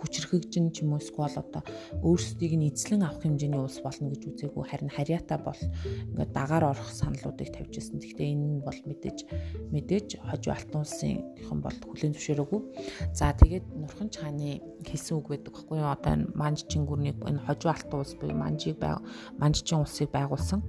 хүчрхэгжин 0.00 0.72
ч 0.72 0.82
юм 0.82 0.96
уу 0.96 1.00
эсвэл 1.00 1.36
одоо 1.36 1.62
өөрсдийг 2.02 2.56
нь 2.56 2.68
эзлэн 2.72 3.04
авах 3.04 3.22
хэмжээний 3.22 3.60
улс 3.60 3.78
болно 3.84 4.08
гэж 4.08 4.22
үзээгүй 4.32 4.64
харин 4.64 4.90
харьяатаа 4.90 5.38
бол 5.38 5.60
ингээд 5.60 6.32
дагаар 6.32 6.64
орох 6.72 6.90
саналуудыг 6.90 7.52
тавьж 7.52 7.76
ирсэн. 7.76 8.00
Гэхдээ 8.00 8.32
энэ 8.32 8.46
нь 8.48 8.64
бол 8.64 8.78
мэдээж 8.88 9.18
мэдээж 9.70 10.08
хожуу 10.24 10.52
алтан 10.56 10.80
улсын 10.82 11.20
гихэн 11.36 11.60
бол 11.60 11.78
хүлэн 11.84 12.12
зөвшөөрөөгүй. 12.16 12.60
За 13.12 13.32
тэгээд 13.36 13.66
Нурхан 13.76 14.08
чааны 14.08 14.60
хэлсэн 14.88 15.14
үг 15.20 15.26
байдаг 15.28 15.52
байхгүй 15.52 15.76
юу? 15.78 15.92
Одоо 15.92 16.12
энэ 16.16 16.30
манжчин 16.32 16.84
гүрний 16.88 17.14
энэ 17.14 17.44
хожуу 17.44 17.70
алтан 17.70 18.00
улс 18.00 18.14
буюу 18.16 18.36
манжийг 18.36 18.80
манжчин 19.36 19.84
улсыг 19.84 20.08
байгуулсан. 20.10 20.64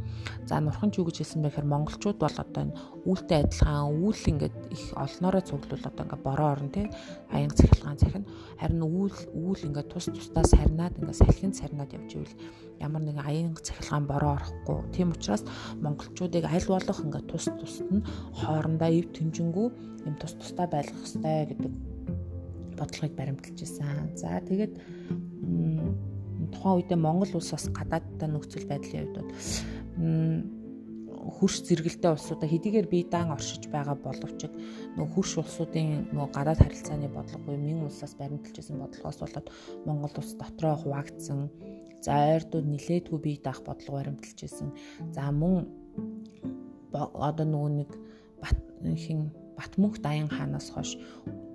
За 0.46 0.60
Нурхан 0.60 0.92
ч 0.92 1.00
юу 1.00 1.08
гэж 1.08 1.24
хэлсэн 1.24 1.42
бэ 1.42 1.50
гэхээр 1.50 1.72
монголчууд 1.72 2.18
бол 2.20 2.38
одоо 2.38 2.62
энэ 2.68 2.76
үүлтэй 3.06 3.42
адилхан 3.42 3.98
үйл 3.98 4.24
ингээд 4.32 4.56
их 4.70 4.84
олноороо 4.94 5.42
цуглуул 5.42 5.82
одоо 5.82 6.04
ингээд 6.06 6.24
бороо 6.26 6.50
орно 6.54 6.70
тий 6.70 6.88
аян 7.34 7.50
цахилгаан 7.50 7.98
захин 7.98 8.26
харин 8.62 8.84
үйл 8.86 9.18
үйл 9.34 9.62
ингээд 9.66 9.90
тус 9.90 10.06
тусдаа 10.14 10.46
сарнаад 10.46 10.98
ингээд 11.02 11.22
салхинд 11.22 11.56
сарнаад 11.58 11.94
явж 11.98 12.10
ивэл 12.14 12.36
ямар 12.78 13.02
нэгэн 13.02 13.26
аян 13.26 13.56
цахилгаан 13.58 14.06
бороо 14.06 14.38
орохгүй. 14.38 14.80
Тийм 14.94 15.12
учраас 15.18 15.44
монголчуудыг 15.82 16.46
аль 16.46 16.70
болох 16.70 17.00
ингээд 17.02 17.30
тус 17.30 17.46
тусд 17.58 17.90
нь 17.90 18.06
хоорондоо 18.38 18.92
ив 18.94 19.08
тэнжингүү 19.18 19.68
юм 20.06 20.16
тус 20.22 20.34
тусдаа 20.38 20.68
байлгах 20.70 21.02
хэрэгтэй 21.02 21.58
гэдэг 21.58 21.74
бодлогыг 22.78 23.14
баримталж 23.18 23.58
ирсэн. 23.62 24.14
За 24.14 24.42
тэгээд 24.46 24.74
тухайн 26.54 26.76
үедээ 26.78 27.00
Монгол 27.02 27.34
улс 27.38 27.52
бас 27.54 27.66
гадаадтай 27.70 28.30
нөхцөл 28.30 28.70
байдлын 28.70 29.10
хувьд 29.10 30.61
хөрш 31.22 31.62
зэрэгэлтэй 31.70 32.12
улсуудаа 32.18 32.50
хэдийгээр 32.50 32.88
бие 32.90 33.06
даан 33.06 33.30
оршиж 33.38 33.70
байгаа 33.70 33.94
боловч 33.94 34.50
нөө 34.98 35.08
хөрш 35.14 35.32
улсуудын 35.38 36.10
нөө 36.16 36.28
гадаад 36.34 36.60
харилцааны 36.66 37.08
бодлого 37.14 37.46
буюу 37.46 37.62
мэн 37.62 37.86
улсаас 37.86 38.18
баримталжсэн 38.18 38.82
бодлогоос 38.82 39.20
болоод 39.22 39.48
Монгол 39.86 40.14
улс 40.18 40.34
дотроо 40.34 40.76
хуваагдсан. 40.82 41.40
За 42.02 42.14
ойрдууд 42.34 42.66
нилээдгүй 42.66 43.20
бие 43.22 43.38
даах 43.38 43.62
бодлого 43.62 44.02
баримталжсэн. 44.02 44.74
За 45.14 45.30
мөн 45.30 45.70
одоо 46.94 47.46
нөгөө 47.46 47.72
нэг 47.86 47.92
бат 48.42 48.58
хин 48.82 49.30
Батмөнх 49.62 50.02
Даян 50.02 50.30
хаанаас 50.30 50.74
хойш 50.74 50.98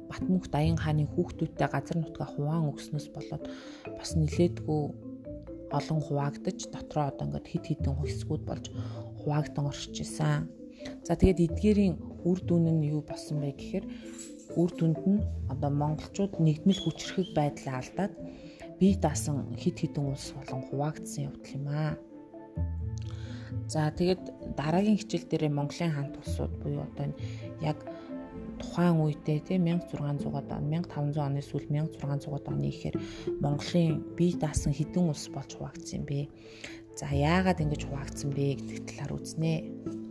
Батмөнх 0.06 0.46
Даян 0.54 0.78
хааны 0.78 1.10
хүүхдүүдтэй 1.10 1.68
газар 1.74 1.98
нутгаа 1.98 2.30
хуваан 2.30 2.70
өгснөөс 2.70 3.10
болоод 3.10 3.50
бас 3.98 4.14
нилээдгүй 4.14 4.82
олон 5.70 6.00
хуваагдаж 6.02 6.58
дотроо 6.70 7.10
одоо 7.10 7.26
ингээд 7.26 7.46
хид 7.50 7.64
хідэн 7.66 7.96
хэсгүүд 8.02 8.42
болж 8.46 8.64
хуваагдан 9.20 9.66
оршиж 9.70 9.96
исэн. 10.04 10.46
За 11.06 11.18
тэгээд 11.18 11.44
эдгээрийн 11.46 11.94
үр 12.28 12.38
дүн 12.46 12.64
нь 12.78 12.88
юу 12.94 13.02
болсон 13.02 13.42
бэ 13.42 13.58
гэхээр 13.58 13.86
үр 14.60 14.70
дүнд 14.78 15.00
нь 15.02 15.20
одоо 15.52 15.70
монголчууд 15.70 16.38
нэгдмэл 16.38 16.82
хүчрхэг 16.82 17.28
байдлаа 17.34 17.82
алдаад 17.82 18.12
бие 18.78 18.94
даасан 18.96 19.56
хид 19.58 19.76
хідэн 19.82 20.06
улс 20.12 20.30
болон 20.36 20.62
хуваагдсан 20.68 21.26
явдал 21.28 21.56
юм 21.58 21.66
аа. 21.68 21.94
За 23.68 23.90
тэгээд 23.90 24.54
дараагийн 24.54 25.00
хичээл 25.00 25.26
дээр 25.26 25.44
Монголын 25.50 25.92
хаант 25.94 26.14
улсууд 26.20 26.54
буюу 26.62 26.86
одоо 26.86 27.10
яг 27.62 27.78
тухайн 28.66 28.98
үедээ 28.98 29.38
тийм 29.46 29.70
1600-аад 29.70 30.50
он 30.50 30.66
1500 30.74 31.22
оны 31.22 31.40
сүүл 31.46 31.70
1600-аад 31.70 32.46
оны 32.50 32.66
ихээр 32.74 32.98
Монголын 33.38 34.02
бие 34.18 34.34
даасан 34.34 34.74
хідэн 34.74 35.06
улс 35.14 35.30
болж 35.30 35.54
хуваагдсан 35.54 36.02
юм 36.02 36.04
бэ. 36.10 36.26
За 36.98 37.06
яагаад 37.14 37.62
ингэж 37.62 37.86
хуваагдсан 37.86 38.34
бэ 38.34 38.58
гэдэг 38.58 38.82
талаар 38.90 39.12
үзнэ. 39.14 40.05